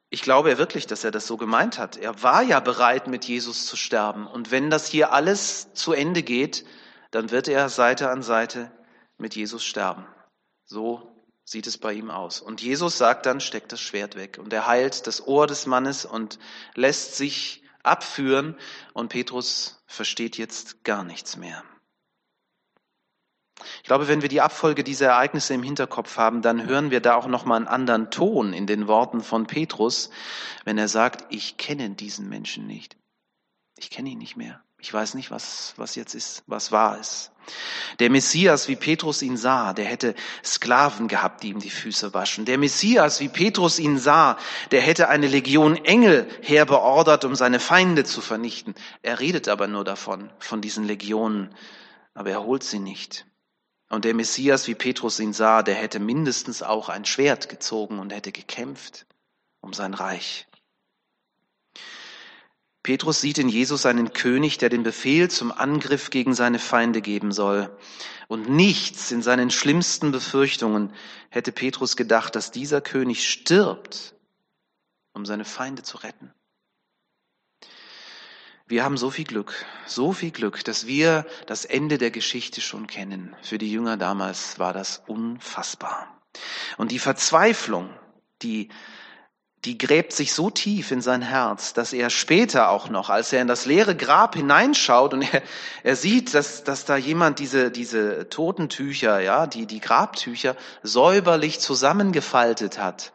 ich 0.09 0.23
glaube 0.23 0.57
wirklich, 0.57 0.87
dass 0.87 1.03
er 1.03 1.11
das 1.11 1.27
so 1.27 1.37
gemeint 1.37 1.77
hat. 1.77 1.97
Er 1.97 2.23
war 2.23 2.41
ja 2.41 2.59
bereit, 2.59 3.07
mit 3.07 3.25
Jesus 3.25 3.67
zu 3.67 3.77
sterben. 3.77 4.25
Und 4.25 4.49
wenn 4.49 4.71
das 4.71 4.87
hier 4.87 5.13
alles 5.13 5.71
zu 5.73 5.93
Ende 5.93 6.23
geht, 6.23 6.65
dann 7.11 7.29
wird 7.29 7.47
er 7.47 7.69
Seite 7.69 8.09
an 8.09 8.23
Seite 8.23 8.71
mit 9.17 9.35
Jesus 9.35 9.63
sterben. 9.63 10.07
So 10.65 11.15
sieht 11.43 11.67
es 11.67 11.77
bei 11.77 11.93
ihm 11.93 12.09
aus. 12.09 12.41
Und 12.41 12.61
Jesus 12.61 12.97
sagt 12.97 13.27
dann, 13.27 13.39
steckt 13.39 13.71
das 13.71 13.81
Schwert 13.81 14.15
weg. 14.15 14.39
Und 14.41 14.51
er 14.51 14.65
heilt 14.65 15.05
das 15.05 15.27
Ohr 15.27 15.45
des 15.45 15.67
Mannes 15.67 16.05
und 16.05 16.39
lässt 16.73 17.15
sich 17.15 17.63
abführen. 17.83 18.57
Und 18.93 19.09
Petrus 19.09 19.78
versteht 19.89 20.37
jetzt 20.37 20.83
gar 20.83 21.03
nichts 21.03 21.35
mehr. 21.35 21.63
Ich 23.77 23.83
glaube, 23.83 24.07
wenn 24.07 24.21
wir 24.21 24.29
die 24.29 24.39
Abfolge 24.39 24.83
dieser 24.83 25.07
Ereignisse 25.07 25.53
im 25.55 25.63
Hinterkopf 25.63 26.15
haben, 26.15 26.41
dann 26.41 26.65
hören 26.65 26.91
wir 26.91 27.01
da 27.01 27.15
auch 27.15 27.27
noch 27.27 27.43
mal 27.43 27.57
einen 27.57 27.67
anderen 27.67 28.11
Ton 28.11 28.53
in 28.53 28.67
den 28.67 28.87
Worten 28.87 29.21
von 29.21 29.47
Petrus, 29.47 30.11
wenn 30.63 30.77
er 30.77 30.87
sagt, 30.87 31.25
ich 31.33 31.57
kenne 31.57 31.89
diesen 31.89 32.29
Menschen 32.29 32.67
nicht. 32.67 32.95
Ich 33.77 33.89
kenne 33.89 34.09
ihn 34.09 34.19
nicht 34.19 34.37
mehr. 34.37 34.63
Ich 34.81 34.93
weiß 34.93 35.15
nicht, 35.15 35.29
was, 35.29 35.73
was 35.75 35.95
jetzt 35.95 36.15
ist, 36.15 36.43
was 36.47 36.71
wahr 36.71 36.99
ist. 36.99 37.31
Der 37.99 38.09
Messias, 38.09 38.67
wie 38.67 38.75
Petrus 38.75 39.21
ihn 39.21 39.35
sah, 39.35 39.73
der 39.73 39.85
hätte 39.85 40.15
Sklaven 40.43 41.07
gehabt, 41.07 41.43
die 41.43 41.49
ihm 41.49 41.59
die 41.59 41.69
Füße 41.69 42.13
waschen. 42.13 42.45
Der 42.45 42.57
Messias, 42.57 43.19
wie 43.19 43.27
Petrus 43.27 43.79
ihn 43.79 43.97
sah, 43.97 44.37
der 44.71 44.81
hätte 44.81 45.09
eine 45.09 45.27
Legion 45.27 45.75
Engel 45.83 46.27
herbeordert, 46.41 47.25
um 47.25 47.35
seine 47.35 47.59
Feinde 47.59 48.03
zu 48.05 48.21
vernichten. 48.21 48.75
Er 49.01 49.19
redet 49.19 49.49
aber 49.49 49.67
nur 49.67 49.83
davon, 49.83 50.29
von 50.39 50.61
diesen 50.61 50.85
Legionen, 50.85 51.53
aber 52.13 52.29
er 52.29 52.43
holt 52.43 52.63
sie 52.63 52.79
nicht. 52.79 53.25
Und 53.89 54.05
der 54.05 54.13
Messias, 54.13 54.67
wie 54.67 54.75
Petrus 54.75 55.19
ihn 55.19 55.33
sah, 55.33 55.63
der 55.63 55.75
hätte 55.75 55.99
mindestens 55.99 56.61
auch 56.61 56.89
ein 56.89 57.05
Schwert 57.05 57.49
gezogen 57.49 57.99
und 57.99 58.13
hätte 58.13 58.31
gekämpft 58.31 59.07
um 59.61 59.73
sein 59.73 59.93
Reich. 59.93 60.48
Petrus 62.83 63.19
sieht 63.19 63.37
in 63.37 63.49
Jesus 63.49 63.85
einen 63.85 64.13
König, 64.13 64.57
der 64.57 64.69
den 64.69 64.83
Befehl 64.83 65.29
zum 65.29 65.51
Angriff 65.51 66.09
gegen 66.09 66.33
seine 66.33 66.59
Feinde 66.59 67.01
geben 67.01 67.31
soll. 67.31 67.75
Und 68.27 68.49
nichts 68.49 69.11
in 69.11 69.21
seinen 69.21 69.51
schlimmsten 69.51 70.11
Befürchtungen 70.11 70.93
hätte 71.29 71.51
Petrus 71.51 71.97
gedacht, 71.97 72.35
dass 72.35 72.51
dieser 72.51 72.79
König 72.79 73.29
stirbt, 73.29 74.15
um 75.13 75.25
seine 75.25 75.45
Feinde 75.45 75.83
zu 75.83 75.97
retten. 75.97 76.33
Wir 78.69 78.83
haben 78.83 78.97
so 78.97 79.09
viel 79.09 79.25
Glück, 79.25 79.65
so 79.87 80.13
viel 80.13 80.29
Glück, 80.29 80.63
dass 80.63 80.85
wir 80.85 81.25
das 81.47 81.65
Ende 81.65 81.97
der 81.97 82.11
Geschichte 82.11 82.61
schon 82.61 82.85
kennen. 82.85 83.35
Für 83.41 83.57
die 83.57 83.71
Jünger 83.71 83.97
damals 83.97 84.59
war 84.59 84.73
das 84.73 85.01
unfassbar. 85.07 86.21
Und 86.77 86.91
die 86.91 86.99
Verzweiflung, 86.99 87.89
die, 88.43 88.69
die 89.65 89.77
gräbt 89.77 90.13
sich 90.13 90.33
so 90.33 90.49
tief 90.49 90.91
in 90.91 91.01
sein 91.01 91.21
Herz, 91.21 91.73
dass 91.73 91.91
er 91.91 92.09
später 92.09 92.69
auch 92.69 92.89
noch, 92.89 93.09
als 93.09 93.33
er 93.33 93.41
in 93.41 93.47
das 93.47 93.65
leere 93.65 93.95
Grab 93.95 94.35
hineinschaut 94.35 95.13
und 95.13 95.21
er, 95.33 95.41
er 95.83 95.95
sieht, 95.95 96.33
dass, 96.33 96.63
dass 96.63 96.85
da 96.85 96.95
jemand 96.95 97.39
diese, 97.39 97.71
diese 97.71 98.29
Totentücher, 98.29 99.19
ja, 99.19 99.47
die, 99.47 99.65
die 99.65 99.81
Grabtücher 99.81 100.55
säuberlich 100.83 101.59
zusammengefaltet 101.59 102.79
hat, 102.79 103.11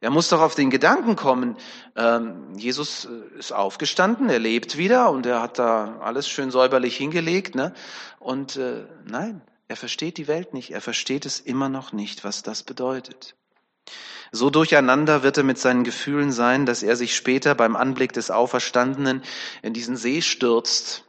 er 0.00 0.10
muss 0.10 0.28
doch 0.28 0.40
auf 0.40 0.54
den 0.54 0.70
Gedanken 0.70 1.16
kommen, 1.16 1.56
ähm, 1.96 2.54
Jesus 2.56 3.06
äh, 3.06 3.38
ist 3.38 3.52
aufgestanden, 3.52 4.30
er 4.30 4.38
lebt 4.38 4.78
wieder 4.78 5.10
und 5.10 5.26
er 5.26 5.42
hat 5.42 5.58
da 5.58 5.98
alles 6.00 6.28
schön 6.28 6.52
säuberlich 6.52 6.96
hingelegt. 6.96 7.56
Ne? 7.56 7.74
Und 8.20 8.56
äh, 8.56 8.84
nein, 9.04 9.42
er 9.66 9.76
versteht 9.76 10.16
die 10.16 10.28
Welt 10.28 10.54
nicht, 10.54 10.70
er 10.70 10.80
versteht 10.80 11.26
es 11.26 11.40
immer 11.40 11.68
noch 11.68 11.92
nicht, 11.92 12.22
was 12.22 12.44
das 12.44 12.62
bedeutet. 12.62 13.34
So 14.32 14.50
durcheinander 14.50 15.22
wird 15.22 15.38
er 15.38 15.44
mit 15.44 15.58
seinen 15.58 15.84
Gefühlen 15.84 16.32
sein, 16.32 16.66
dass 16.66 16.82
er 16.82 16.96
sich 16.96 17.16
später 17.16 17.54
beim 17.54 17.76
Anblick 17.76 18.12
des 18.12 18.30
Auferstandenen 18.30 19.22
in 19.62 19.72
diesen 19.72 19.96
See 19.96 20.22
stürzt 20.22 21.04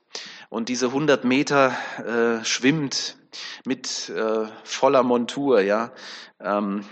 und 0.49 0.69
diese 0.69 0.91
hundert 0.91 1.23
Meter 1.25 1.75
äh, 1.99 2.45
schwimmt 2.45 3.17
mit 3.65 4.09
äh, 4.09 4.47
voller 4.63 5.03
Montur, 5.03 5.61
ja. 5.61 5.91
Ähm, 6.39 6.85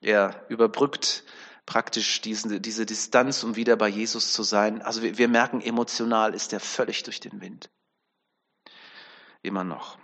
er 0.00 0.44
überbrückt 0.48 1.24
praktisch 1.66 2.20
diesen, 2.20 2.60
diese 2.60 2.84
Distanz, 2.84 3.42
um 3.42 3.56
wieder 3.56 3.76
bei 3.76 3.88
Jesus 3.88 4.32
zu 4.32 4.42
sein. 4.42 4.82
Also 4.82 5.02
wir, 5.02 5.16
wir 5.16 5.28
merken, 5.28 5.60
emotional 5.60 6.34
ist 6.34 6.52
er 6.52 6.60
völlig 6.60 7.02
durch 7.04 7.20
den 7.20 7.40
Wind. 7.40 7.70
Immer 9.42 9.64
noch. 9.64 9.98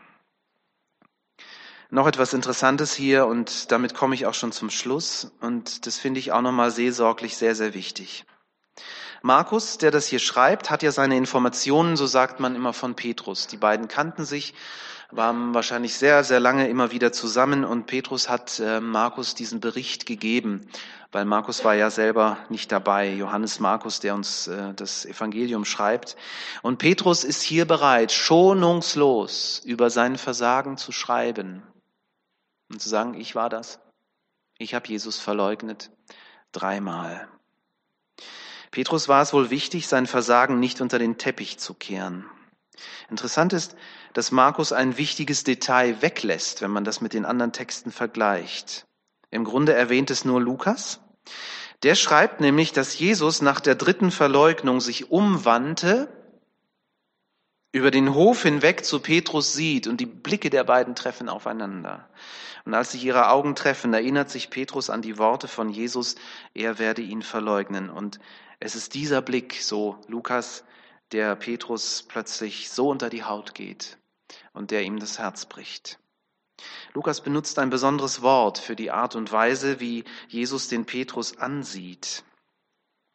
Noch 1.90 2.07
etwas 2.07 2.33
Interessantes 2.33 2.94
hier 2.94 3.26
und 3.26 3.72
damit 3.72 3.94
komme 3.94 4.14
ich 4.14 4.26
auch 4.26 4.35
schon 4.35 4.53
zum 4.53 4.70
Schluss 4.70 5.33
und 5.40 5.87
das 5.87 5.98
finde 5.98 6.20
ich 6.20 6.31
auch 6.31 6.40
nochmal 6.40 6.70
seelsorglich 6.70 7.37
sehr, 7.37 7.55
sehr 7.55 7.74
wichtig. 7.74 8.24
Markus, 9.22 9.76
der 9.76 9.90
das 9.90 10.07
hier 10.07 10.20
schreibt, 10.20 10.70
hat 10.70 10.83
ja 10.83 10.92
seine 10.92 11.16
Informationen, 11.16 11.96
so 11.96 12.07
sagt 12.07 12.40
man 12.40 12.55
immer 12.55 12.72
von 12.72 12.94
Petrus. 12.94 13.48
Die 13.48 13.57
beiden 13.57 13.88
kannten 13.88 14.24
sich 14.24 14.55
waren 15.12 15.55
wahrscheinlich 15.55 15.94
sehr, 15.94 16.22
sehr 16.24 16.40
lange 16.40 16.68
immer 16.68 16.92
wieder 16.92 17.12
zusammen 17.12 17.64
und 17.64 17.87
Petrus 17.87 18.29
hat 18.29 18.61
äh, 18.61 18.81
Markus 18.81 19.35
diesen 19.35 19.61
Bericht 19.61 20.07
gegeben, 20.07 20.68
weil 21.11 21.24
Markus 21.24 21.64
war 21.64 21.74
ja 21.74 21.90
selber 21.90 22.38
nicht 22.48 22.70
dabei, 22.70 23.12
Johannes 23.12 23.59
Markus, 23.59 24.00
der 24.00 24.14
uns 24.14 24.46
äh, 24.46 24.72
das 24.74 25.05
Evangelium 25.05 25.64
schreibt. 25.64 26.16
Und 26.62 26.79
Petrus 26.79 27.24
ist 27.24 27.42
hier 27.42 27.64
bereit, 27.64 28.12
schonungslos 28.12 29.62
über 29.64 29.90
sein 29.90 30.16
Versagen 30.16 30.76
zu 30.76 30.92
schreiben 30.92 31.62
und 32.71 32.81
zu 32.81 32.89
sagen, 32.89 33.15
ich 33.15 33.35
war 33.35 33.51
das. 33.51 33.81
Ich 34.59 34.75
habe 34.75 34.89
Jesus 34.89 35.19
verleugnet. 35.19 35.91
Dreimal. 36.53 37.29
Petrus 38.71 39.09
war 39.09 39.23
es 39.23 39.33
wohl 39.33 39.51
wichtig, 39.51 39.89
sein 39.89 40.07
Versagen 40.07 40.61
nicht 40.61 40.81
unter 40.81 40.99
den 40.99 41.19
Teppich 41.19 41.59
zu 41.59 41.75
kehren. 41.75 42.25
Interessant 43.09 43.53
ist, 43.53 43.77
dass 44.15 44.31
Markus 44.31 44.73
ein 44.73 44.97
wichtiges 44.97 45.45
Detail 45.45 46.03
weglässt, 46.03 46.63
wenn 46.63 46.71
man 46.71 46.85
das 46.85 47.01
mit 47.01 47.13
den 47.13 47.25
anderen 47.25 47.53
Texten 47.53 47.91
vergleicht. 47.91 48.87
Im 49.31 49.45
Grunde 49.45 49.73
erwähnt 49.73 50.11
es 50.11 50.25
nur 50.25 50.41
Lukas. 50.41 51.01
Der 51.83 51.95
schreibt 51.95 52.41
nämlich, 52.41 52.73
dass 52.73 52.99
Jesus 52.99 53.43
nach 53.43 53.61
der 53.61 53.75
dritten 53.75 54.11
Verleugnung 54.11 54.81
sich 54.81 55.11
umwandte, 55.11 56.09
über 57.73 57.91
den 57.91 58.15
Hof 58.15 58.43
hinweg 58.43 58.85
zu 58.85 59.01
Petrus 59.01 59.53
sieht 59.53 59.87
und 59.87 60.01
die 60.01 60.07
Blicke 60.07 60.51
der 60.51 60.65
beiden 60.65 60.95
treffen 60.95 61.29
aufeinander. 61.29 62.09
Und 62.65 62.75
als 62.75 62.93
sich 62.93 63.05
ihre 63.05 63.31
Augen 63.31 63.55
treffen, 63.55 63.95
erinnert 63.95 64.31
sich 64.31 64.51
Petrus 64.51 64.91
an 64.91 65.03
die 65.03 65.19
Worte 65.19 65.49
von 65.49 65.69
Jesus, 65.69 66.17
er 66.55 66.79
werde 66.79 67.03
ihn 67.03 67.23
verleugnen. 67.23 67.89
Und 67.89 68.21
es 68.59 68.75
ist 68.75 68.95
dieser 68.95 69.23
Blick, 69.23 69.59
so 69.61 69.99
Lukas, 70.09 70.65
der 71.13 71.37
Petrus 71.37 72.05
plötzlich 72.07 72.71
so 72.71 72.89
unter 72.89 73.09
die 73.09 73.25
Haut 73.25 73.55
geht 73.55 73.99
und 74.53 74.71
der 74.71 74.83
ihm 74.83 74.99
das 74.99 75.19
Herz 75.19 75.47
bricht. 75.47 75.99
Lukas 76.93 77.23
benutzt 77.23 77.59
ein 77.59 77.71
besonderes 77.71 78.21
Wort 78.21 78.59
für 78.59 78.77
die 78.77 78.91
Art 78.91 79.17
und 79.17 79.33
Weise, 79.33 79.81
wie 79.81 80.05
Jesus 80.29 80.69
den 80.69 80.85
Petrus 80.85 81.39
ansieht. 81.39 82.25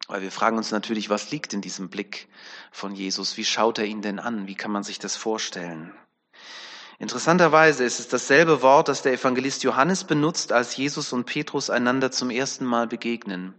Weil 0.08 0.22
wir 0.22 0.32
fragen 0.32 0.58
uns 0.58 0.72
natürlich, 0.72 1.10
was 1.10 1.32
liegt 1.32 1.54
in 1.54 1.62
diesem 1.62 1.90
Blick 1.90 2.28
von 2.72 2.94
Jesus? 2.94 3.38
Wie 3.38 3.46
schaut 3.46 3.80
er 3.80 3.86
ihn 3.86 4.02
denn 4.02 4.20
an? 4.20 4.48
Wie 4.48 4.56
kann 4.56 4.72
man 4.72 4.84
sich 4.84 5.00
das 5.00 5.16
vorstellen? 5.16 5.94
Interessanterweise 7.00 7.84
ist 7.84 8.00
es 8.00 8.08
dasselbe 8.08 8.62
Wort, 8.62 8.88
das 8.88 9.02
der 9.02 9.14
Evangelist 9.14 9.64
Johannes 9.64 10.04
benutzt, 10.04 10.52
als 10.54 10.78
Jesus 10.78 11.12
und 11.12 11.26
Petrus 11.26 11.70
einander 11.70 12.12
zum 12.12 12.30
ersten 12.30 12.66
Mal 12.66 12.88
begegnen. 12.88 13.54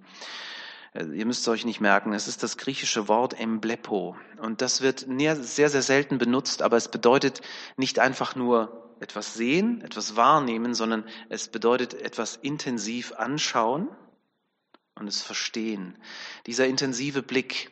Äh, 0.95 1.05
ihr 1.07 1.27
müsst 1.27 1.43
es 1.43 1.49
euch 1.49 1.65
nicht 1.65 1.81
merken, 1.81 2.13
es 2.13 2.29
ist 2.29 2.43
das 2.43 2.57
griechische 2.57 3.09
Wort 3.09 3.39
Emblepo. 3.39 4.17
Und 4.39 4.63
das 4.63 4.81
wird 4.81 5.01
sehr, 5.09 5.37
sehr 5.69 5.83
selten 5.83 6.17
benutzt, 6.19 6.63
aber 6.63 6.77
es 6.77 6.89
bedeutet 6.89 7.43
nicht 7.77 7.99
einfach 7.99 8.37
nur 8.37 8.95
etwas 9.01 9.35
sehen, 9.35 9.83
etwas 9.83 10.17
wahrnehmen, 10.17 10.75
sondern 10.75 11.05
es 11.29 11.49
bedeutet 11.49 11.93
etwas 11.93 12.37
intensiv 12.37 13.13
anschauen 13.13 13.89
und 14.99 15.07
das 15.07 15.23
Verstehen. 15.23 15.95
Dieser 16.47 16.67
intensive 16.67 17.23
Blick, 17.23 17.71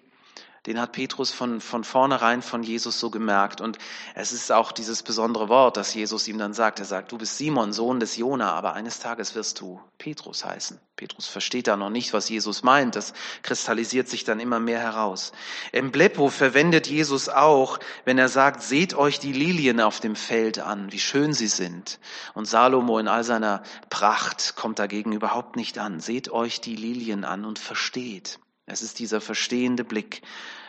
den 0.67 0.81
hat 0.81 0.93
Petrus 0.93 1.31
von, 1.31 1.61
von 1.61 1.85
vornherein 1.85 2.41
von 2.41 2.63
Jesus 2.63 2.99
so 2.99 3.11
gemerkt. 3.11 3.61
Und 3.61 3.79
es 4.15 4.33
ist 4.33 4.51
auch 4.51 4.73
dieses 4.73 5.03
besondere 5.03 5.51
Wort, 5.51 5.77
das 5.77 5.93
Jesus 5.93 6.27
ihm 6.27 6.39
dann 6.39 6.55
sagt. 6.55 6.79
Er 6.79 6.87
sagt, 6.87 7.13
du 7.13 7.19
bist 7.19 7.37
Simon, 7.37 7.75
Sohn 7.75 8.01
des 8.01 8.17
Jona, 8.17 8.53
aber 8.53 8.73
eines 8.73 8.99
Tages 8.99 9.35
wirst 9.35 9.61
du 9.61 9.79
Petrus 9.99 10.45
heißen. 10.45 10.81
Petrus 10.97 11.27
versteht 11.27 11.67
da 11.67 11.77
noch 11.77 11.91
nicht, 11.91 12.15
was 12.15 12.31
Jesus 12.31 12.63
meint. 12.63 12.97
Das 12.97 13.13
kristallisiert 13.43 14.09
sich 14.09 14.25
dann 14.25 14.41
immer 14.41 14.59
mehr 14.59 14.79
heraus. 14.79 15.33
Emblepo 15.73 16.31
verwendet 16.31 16.87
Jesus 16.87 17.29
auch, 17.29 17.79
wenn 18.07 18.17
er 18.17 18.29
sagt, 18.29 18.63
seht 18.63 18.95
euch 18.95 19.19
die 19.19 19.33
Lilien 19.33 19.81
auf 19.81 20.01
dem 20.01 20.17
Feld 20.17 20.61
an, 20.61 20.93
wie 20.93 21.01
schön 21.01 21.35
sie 21.35 21.49
sind. 21.49 21.99
Und 22.33 22.47
Salomo 22.47 22.99
in 22.99 23.09
all 23.09 23.25
seiner 23.25 23.63
Pracht 23.91 24.57
kommt 24.57 24.79
dagegen 24.79 25.13
überhaupt 25.13 25.57
nicht 25.57 25.79
an. 25.79 26.01
Seht 26.01 26.31
euch 26.31 26.63
die 26.63 26.77
Lilien 26.77 27.25
an 27.25 27.45
und 27.45 27.59
versteht. 27.59 28.39
Es 28.67 28.83
ist 28.83 28.99
dieser 28.99 29.21
verstehende 29.21 29.85
Blick. 29.85 30.23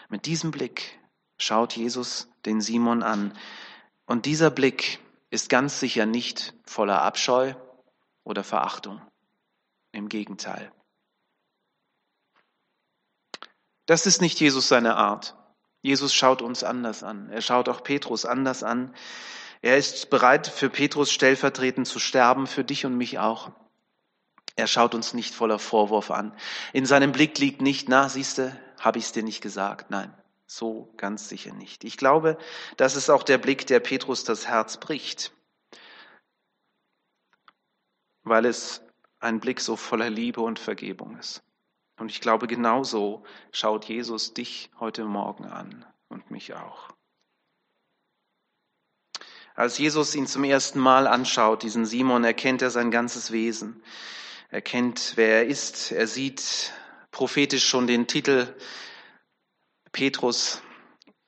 Mit 0.09 0.25
diesem 0.25 0.51
Blick 0.51 0.99
schaut 1.37 1.75
Jesus 1.75 2.29
den 2.45 2.61
Simon 2.61 3.03
an. 3.03 3.37
Und 4.05 4.25
dieser 4.25 4.51
Blick 4.51 4.99
ist 5.29 5.49
ganz 5.49 5.79
sicher 5.79 6.05
nicht 6.05 6.53
voller 6.65 7.01
Abscheu 7.01 7.53
oder 8.23 8.43
Verachtung. 8.43 9.01
Im 9.91 10.09
Gegenteil. 10.09 10.71
Das 13.85 14.05
ist 14.05 14.21
nicht 14.21 14.39
Jesus 14.39 14.67
seine 14.67 14.95
Art. 14.95 15.35
Jesus 15.81 16.13
schaut 16.13 16.41
uns 16.41 16.63
anders 16.63 17.03
an. 17.03 17.29
Er 17.29 17.41
schaut 17.41 17.69
auch 17.69 17.83
Petrus 17.83 18.25
anders 18.25 18.63
an. 18.63 18.93
Er 19.61 19.77
ist 19.77 20.09
bereit, 20.09 20.47
für 20.47 20.69
Petrus 20.69 21.11
stellvertretend 21.11 21.87
zu 21.87 21.99
sterben, 21.99 22.47
für 22.47 22.63
dich 22.63 22.85
und 22.85 22.97
mich 22.97 23.19
auch. 23.19 23.51
Er 24.55 24.67
schaut 24.67 24.95
uns 24.95 25.13
nicht 25.13 25.35
voller 25.35 25.59
Vorwurf 25.59 26.11
an. 26.11 26.35
In 26.71 26.85
seinem 26.85 27.11
Blick 27.11 27.37
liegt 27.39 27.61
nicht, 27.61 27.89
na, 27.89 28.07
siehste, 28.07 28.57
habe 28.79 28.99
ich 28.99 29.05
es 29.05 29.11
dir 29.11 29.23
nicht 29.23 29.41
gesagt. 29.41 29.91
Nein, 29.91 30.13
so 30.45 30.93
ganz 30.97 31.27
sicher 31.27 31.53
nicht. 31.53 31.83
Ich 31.83 31.97
glaube, 31.97 32.37
das 32.77 32.95
ist 32.95 33.09
auch 33.09 33.23
der 33.23 33.37
Blick, 33.37 33.67
der 33.67 33.79
Petrus 33.81 34.23
das 34.23 34.47
Herz 34.47 34.77
bricht, 34.77 35.33
weil 38.23 38.45
es 38.45 38.81
ein 39.19 39.39
Blick 39.39 39.59
so 39.59 39.75
voller 39.75 40.09
Liebe 40.09 40.41
und 40.41 40.59
Vergebung 40.59 41.17
ist. 41.17 41.43
Und 41.97 42.11
ich 42.11 42.21
glaube, 42.21 42.47
genauso 42.47 43.23
schaut 43.51 43.85
Jesus 43.85 44.33
dich 44.33 44.69
heute 44.79 45.05
Morgen 45.05 45.45
an 45.45 45.85
und 46.09 46.29
mich 46.31 46.53
auch. 46.53 46.89
Als 49.55 49.77
Jesus 49.77 50.13
ihn 50.15 50.27
zum 50.27 50.43
ersten 50.43 50.79
Mal 50.79 51.07
anschaut, 51.07 51.63
diesen 51.63 51.85
Simon, 51.85 52.25
erkennt 52.25 52.61
er 52.61 52.69
sein 52.69 52.91
ganzes 52.91 53.31
Wesen. 53.31 53.81
Er 54.55 54.61
kennt, 54.61 55.17
wer 55.17 55.39
er 55.39 55.47
ist. 55.47 55.91
Er 55.91 56.07
sieht 56.07 56.71
prophetisch 57.11 57.67
schon 57.67 57.87
den 57.87 58.07
Titel 58.07 58.55
Petrus. 59.91 60.61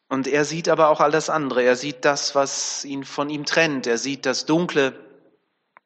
Und 0.07 0.27
er 0.27 0.45
sieht 0.45 0.69
aber 0.69 0.87
auch 0.87 1.01
all 1.01 1.11
das 1.11 1.29
andere. 1.29 1.61
Er 1.61 1.75
sieht 1.75 2.05
das, 2.05 2.35
was 2.35 2.85
ihn 2.85 3.03
von 3.03 3.29
ihm 3.29 3.43
trennt. 3.43 3.85
Er 3.85 3.97
sieht 3.97 4.25
das 4.25 4.45
Dunkle. 4.45 4.97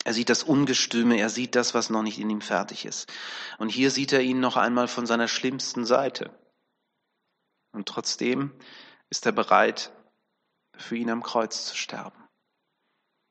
Er 0.03 0.13
sieht 0.13 0.29
das 0.29 0.43
Ungestüme. 0.43 1.17
Er 1.17 1.31
sieht 1.31 1.55
das, 1.55 1.73
was 1.73 1.89
noch 1.89 2.03
nicht 2.03 2.19
in 2.19 2.29
ihm 2.29 2.41
fertig 2.41 2.85
ist. 2.85 3.11
Und 3.57 3.69
hier 3.69 3.89
sieht 3.89 4.13
er 4.13 4.21
ihn 4.21 4.39
noch 4.39 4.55
einmal 4.55 4.87
von 4.87 5.07
seiner 5.07 5.27
schlimmsten 5.27 5.83
Seite. 5.83 6.29
Und 7.71 7.87
trotzdem 7.87 8.51
ist 9.09 9.25
er 9.25 9.31
bereit, 9.31 9.91
für 10.77 10.95
ihn 10.95 11.09
am 11.09 11.23
Kreuz 11.23 11.65
zu 11.65 11.75
sterben. 11.75 12.23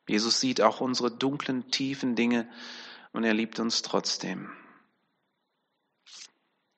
Jesus 0.08 0.40
sieht 0.40 0.62
auch 0.62 0.80
unsere 0.80 1.12
dunklen, 1.12 1.70
tiefen 1.70 2.16
Dinge 2.16 2.50
und 3.12 3.24
er 3.24 3.34
liebt 3.34 3.58
uns 3.58 3.82
trotzdem. 3.82 4.50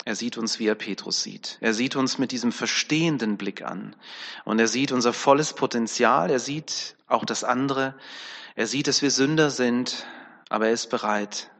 Er 0.04 0.16
sieht 0.16 0.36
uns, 0.36 0.58
wie 0.58 0.66
er 0.66 0.74
Petrus 0.74 1.22
sieht. 1.22 1.58
Er 1.60 1.74
sieht 1.74 1.94
uns 1.94 2.18
mit 2.18 2.32
diesem 2.32 2.50
verstehenden 2.50 3.36
Blick 3.36 3.62
an. 3.62 3.94
Und 4.44 4.58
er 4.58 4.66
sieht 4.66 4.90
unser 4.90 5.12
volles 5.12 5.52
Potenzial. 5.52 6.30
Er 6.30 6.40
sieht 6.40 6.96
auch 7.06 7.24
das 7.24 7.44
andere. 7.44 7.96
Er 8.56 8.66
sieht, 8.66 8.88
dass 8.88 9.02
wir 9.02 9.12
Sünder 9.12 9.50
sind, 9.50 10.04
aber 10.48 10.66
er 10.66 10.72
ist 10.72 10.90
bereit, 10.90 11.50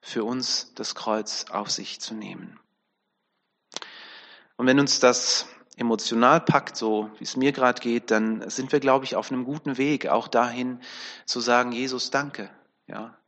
für 0.00 0.22
uns 0.22 0.72
das 0.76 0.94
Kreuz 0.94 1.46
auf 1.50 1.70
sich 1.70 2.00
zu 2.00 2.14
nehmen. 2.14 2.60
Und 4.56 4.66
wenn 4.66 4.78
uns 4.78 5.00
das 5.00 5.46
emotional 5.76 6.40
packt, 6.40 6.76
so 6.76 7.10
wie 7.18 7.24
es 7.24 7.36
mir 7.36 7.52
gerade 7.52 7.80
geht, 7.80 8.10
dann 8.10 8.48
sind 8.48 8.72
wir, 8.72 8.80
glaube 8.80 9.04
ich, 9.04 9.16
auf 9.16 9.30
einem 9.30 9.44
guten 9.44 9.76
Weg, 9.76 10.06
auch 10.06 10.28
dahin 10.28 10.80
zu 11.24 11.40
sagen, 11.40 11.72
Jesus, 11.72 12.10
danke. 12.10 12.50
Ja, 12.86 13.18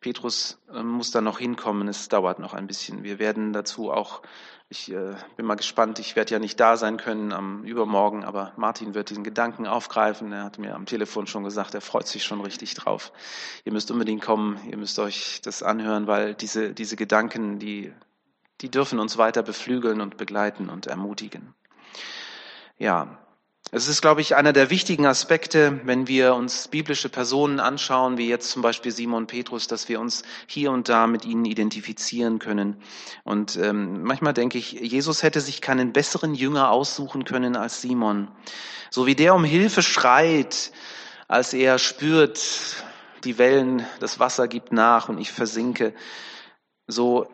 Petrus 0.00 0.58
äh, 0.72 0.82
muss 0.82 1.10
da 1.10 1.20
noch 1.20 1.38
hinkommen, 1.38 1.88
es 1.88 2.08
dauert 2.08 2.38
noch 2.38 2.54
ein 2.54 2.66
bisschen. 2.66 3.02
Wir 3.02 3.18
werden 3.18 3.52
dazu 3.52 3.90
auch, 3.90 4.22
ich 4.68 4.92
äh, 4.92 5.14
bin 5.36 5.46
mal 5.46 5.56
gespannt, 5.56 5.98
ich 5.98 6.14
werde 6.14 6.32
ja 6.32 6.38
nicht 6.38 6.60
da 6.60 6.76
sein 6.76 6.98
können 6.98 7.32
am 7.32 7.64
Übermorgen, 7.64 8.24
aber 8.24 8.52
Martin 8.56 8.94
wird 8.94 9.10
diesen 9.10 9.24
Gedanken 9.24 9.66
aufgreifen. 9.66 10.30
Er 10.32 10.44
hat 10.44 10.58
mir 10.58 10.74
am 10.74 10.86
Telefon 10.86 11.26
schon 11.26 11.42
gesagt, 11.42 11.74
er 11.74 11.80
freut 11.80 12.06
sich 12.06 12.24
schon 12.24 12.40
richtig 12.40 12.74
drauf. 12.74 13.12
Ihr 13.64 13.72
müsst 13.72 13.90
unbedingt 13.90 14.22
kommen, 14.22 14.60
ihr 14.70 14.76
müsst 14.76 14.98
euch 14.98 15.40
das 15.42 15.62
anhören, 15.62 16.06
weil 16.06 16.34
diese, 16.34 16.74
diese 16.74 16.96
Gedanken, 16.96 17.58
die, 17.58 17.92
die 18.60 18.70
dürfen 18.70 19.00
uns 19.00 19.18
weiter 19.18 19.42
beflügeln 19.42 20.00
und 20.00 20.16
begleiten 20.16 20.68
und 20.68 20.86
ermutigen. 20.86 21.54
Ja, 22.76 23.18
es 23.70 23.86
ist, 23.86 24.00
glaube 24.00 24.22
ich, 24.22 24.34
einer 24.34 24.54
der 24.54 24.70
wichtigen 24.70 25.04
Aspekte, 25.04 25.80
wenn 25.84 26.08
wir 26.08 26.34
uns 26.34 26.68
biblische 26.68 27.10
Personen 27.10 27.60
anschauen, 27.60 28.16
wie 28.16 28.28
jetzt 28.28 28.50
zum 28.50 28.62
Beispiel 28.62 28.92
Simon 28.92 29.26
Petrus, 29.26 29.66
dass 29.66 29.90
wir 29.90 30.00
uns 30.00 30.22
hier 30.46 30.70
und 30.70 30.88
da 30.88 31.06
mit 31.06 31.26
ihnen 31.26 31.44
identifizieren 31.44 32.38
können. 32.38 32.76
Und 33.24 33.56
ähm, 33.56 34.02
manchmal 34.04 34.32
denke 34.32 34.56
ich, 34.56 34.72
Jesus 34.72 35.22
hätte 35.22 35.42
sich 35.42 35.60
keinen 35.60 35.92
besseren 35.92 36.34
Jünger 36.34 36.70
aussuchen 36.70 37.24
können 37.24 37.56
als 37.56 37.82
Simon. 37.82 38.28
So 38.90 39.06
wie 39.06 39.14
der 39.14 39.34
um 39.34 39.44
Hilfe 39.44 39.82
schreit, 39.82 40.72
als 41.26 41.52
er 41.52 41.78
spürt, 41.78 42.82
die 43.24 43.36
Wellen, 43.36 43.84
das 44.00 44.18
Wasser 44.18 44.48
gibt 44.48 44.72
nach 44.72 45.10
und 45.10 45.18
ich 45.18 45.30
versinke, 45.30 45.92
so 46.86 47.28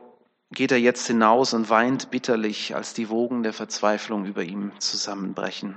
geht 0.50 0.72
er 0.72 0.78
jetzt 0.78 1.06
hinaus 1.06 1.54
und 1.54 1.70
weint 1.70 2.10
bitterlich, 2.10 2.74
als 2.74 2.92
die 2.92 3.08
Wogen 3.08 3.44
der 3.44 3.52
Verzweiflung 3.52 4.24
über 4.24 4.42
ihm 4.42 4.72
zusammenbrechen. 4.80 5.76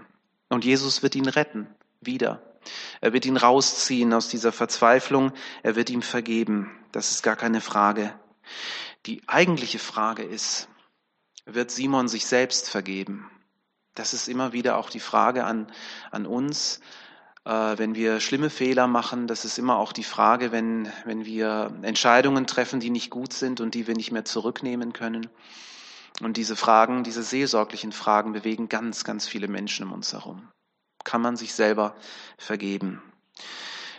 Und 0.49 0.65
Jesus 0.65 1.03
wird 1.03 1.15
ihn 1.15 1.27
retten, 1.27 1.67
wieder. 2.01 2.41
Er 3.01 3.13
wird 3.13 3.25
ihn 3.25 3.38
rausziehen 3.38 4.13
aus 4.13 4.27
dieser 4.27 4.51
Verzweiflung, 4.51 5.31
er 5.63 5.75
wird 5.75 5.89
ihm 5.89 6.01
vergeben. 6.01 6.71
Das 6.91 7.12
ist 7.12 7.23
gar 7.23 7.36
keine 7.36 7.62
Frage. 7.62 8.13
Die 9.05 9.21
eigentliche 9.27 9.79
Frage 9.79 10.23
ist, 10.23 10.67
wird 11.45 11.71
Simon 11.71 12.07
sich 12.07 12.25
selbst 12.25 12.69
vergeben? 12.69 13.29
Das 13.95 14.13
ist 14.13 14.27
immer 14.27 14.53
wieder 14.53 14.77
auch 14.77 14.89
die 14.89 14.99
Frage 14.99 15.45
an, 15.45 15.67
an 16.12 16.25
uns, 16.25 16.81
äh, 17.45 17.77
wenn 17.77 17.95
wir 17.95 18.19
schlimme 18.19 18.49
Fehler 18.49 18.88
machen. 18.88 19.27
Das 19.27 19.45
ist 19.45 19.57
immer 19.57 19.77
auch 19.77 19.93
die 19.93 20.03
Frage, 20.03 20.51
wenn, 20.51 20.91
wenn 21.05 21.25
wir 21.25 21.73
Entscheidungen 21.81 22.45
treffen, 22.45 22.79
die 22.79 22.89
nicht 22.89 23.10
gut 23.10 23.33
sind 23.33 23.62
und 23.62 23.73
die 23.73 23.88
wir 23.88 23.95
nicht 23.95 24.12
mehr 24.12 24.25
zurücknehmen 24.25 24.93
können. 24.93 25.29
Und 26.21 26.38
diese 26.38 26.56
Fragen, 26.56 27.03
diese 27.03 27.23
seelsorglichen 27.23 27.91
Fragen 27.91 28.34
bewegen 28.34 28.69
ganz, 28.69 29.03
ganz 29.03 29.27
viele 29.27 29.47
Menschen 29.47 29.86
um 29.86 29.93
uns 29.93 30.13
herum. 30.13 30.47
Kann 31.03 31.21
man 31.21 31.38
sich 31.38 31.53
selber 31.53 31.95
vergeben? 32.38 33.01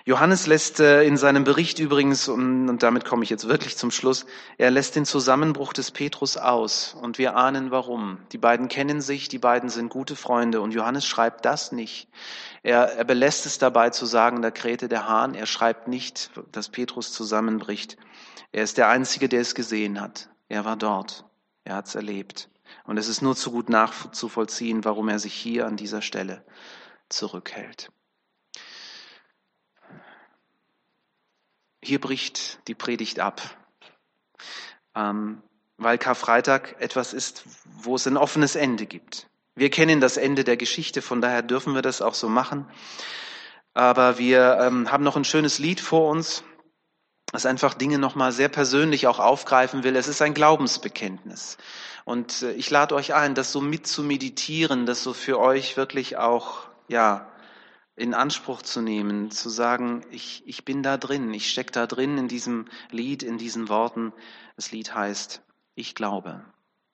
Johannes 0.09 0.47
lässt 0.47 0.81
äh, 0.81 1.03
in 1.05 1.19
seinem 1.19 1.45
Bericht 1.45 1.79
übrigens, 1.79 2.29
und 2.29 2.79
damit 2.79 3.05
komme 3.05 3.25
ich 3.25 3.29
jetzt 3.29 3.47
wirklich 3.47 3.77
zum 3.77 3.91
Schluss, 3.91 4.25
er 4.57 4.71
lässt 4.71 4.97
den 4.97 5.05
Zusammenbruch 5.05 5.75
des 5.75 5.91
Petrus 5.91 6.39
aus 6.39 6.97
und 6.99 7.19
wir 7.19 7.37
ahnen 7.37 7.71
warum. 7.71 8.17
Die 8.33 8.39
beiden 8.39 8.69
kennen 8.69 9.03
sich, 9.03 9.29
die 9.29 9.39
beiden 9.39 9.69
sind 9.69 9.91
gute 9.91 10.17
Freunde 10.17 10.63
und 10.63 10.73
Johannes 10.73 11.05
schreibt 11.05 11.45
das 11.45 11.73
nicht. 11.73 12.09
Er, 12.63 12.97
er 12.97 13.05
belässt 13.05 13.45
es 13.45 13.59
dabei 13.59 13.91
zu 13.91 14.07
sagen, 14.07 14.41
da 14.41 14.51
krähte 14.51 14.89
der 14.89 15.07
Hahn. 15.07 15.35
Er 15.35 15.45
schreibt 15.45 15.89
nicht, 15.89 16.31
dass 16.53 16.71
Petrus 16.71 17.13
zusammenbricht. 17.13 17.99
Er 18.51 18.63
ist 18.63 18.79
der 18.79 18.89
Einzige, 18.89 19.29
der 19.29 19.43
es 19.43 19.55
gesehen 19.55 20.01
hat. 20.01 20.31
Er 20.49 20.65
war 20.65 20.77
dort. 20.77 21.28
Er 21.69 21.75
hat 21.75 21.87
es 21.87 21.95
erlebt. 21.95 22.49
Und 22.85 22.97
es 22.97 23.09
ist 23.09 23.21
nur 23.21 23.37
zu 23.37 23.51
gut 23.51 23.69
nachzuvollziehen, 23.69 24.87
warum 24.87 25.11
er 25.11 25.19
sich 25.19 25.35
hier 25.35 25.67
an 25.67 25.77
dieser 25.77 26.01
Stelle 26.01 26.43
zurückhält. 27.11 27.93
Hier 31.83 32.01
bricht 32.01 32.67
die 32.69 32.75
Predigt 32.75 33.21
ab, 33.21 33.43
ähm, 34.95 35.43
weil 35.77 35.99
Karfreitag 35.99 36.81
etwas 36.81 37.13
ist, 37.13 37.45
wo 37.67 37.97
es 37.97 38.07
ein 38.07 38.17
offenes 38.17 38.57
Ende 38.57 38.87
gibt. 38.87 39.29
Wir 39.55 39.69
kennen 39.69 40.01
das 40.01 40.17
Ende 40.17 40.45
der 40.45 40.57
Geschichte, 40.57 41.03
von 41.03 41.21
daher 41.21 41.43
dürfen 41.43 41.75
wir 41.75 41.83
das 41.83 42.01
auch 42.01 42.15
so 42.15 42.31
machen. 42.31 42.67
Aber 43.75 44.17
wir 44.17 44.59
ähm, 44.63 44.91
haben 44.91 45.05
noch 45.05 45.17
ein 45.17 45.25
schönes 45.25 45.59
Lied 45.59 45.81
vor 45.81 46.11
uns, 46.11 46.45
das 47.33 47.47
einfach 47.47 47.75
Dinge 47.75 47.99
nochmal 47.99 48.33
sehr 48.33 48.49
persönlich 48.49 49.07
auch 49.07 49.19
aufgreifen 49.19 49.85
will. 49.85 49.97
Es 49.97 50.09
ist 50.09 50.23
ein 50.23 50.35
Glaubensbekenntnis. 50.35 51.59
Und 52.05 52.43
äh, 52.43 52.53
ich 52.53 52.71
lade 52.71 52.95
euch 52.95 53.15
ein, 53.15 53.35
das 53.35 53.53
so 53.53 53.61
mit 53.61 53.87
zu 53.87 54.03
meditieren, 54.03 54.87
das 54.87 55.03
so 55.03 55.13
für 55.13 55.39
euch 55.39 55.77
wirklich 55.77 56.17
auch, 56.17 56.69
ja, 56.89 57.29
in 57.97 58.15
Anspruch 58.15 58.63
zu 58.63 58.81
nehmen, 58.81 59.31
zu 59.31 59.51
sagen, 59.51 60.05
ich, 60.11 60.43
ich 60.47 60.65
bin 60.65 60.83
da 60.83 60.97
drin, 60.97 61.35
ich 61.35 61.51
stecke 61.51 61.73
da 61.73 61.87
drin 61.87 62.17
in 62.17 62.29
diesem 62.29 62.67
Lied, 62.91 63.23
in 63.25 63.39
diesen 63.39 63.69
Worten. 63.69 64.13
Das 64.57 64.71
Lied 64.71 64.95
heißt, 64.95 65.43
Ich 65.75 65.95
glaube. 65.95 66.45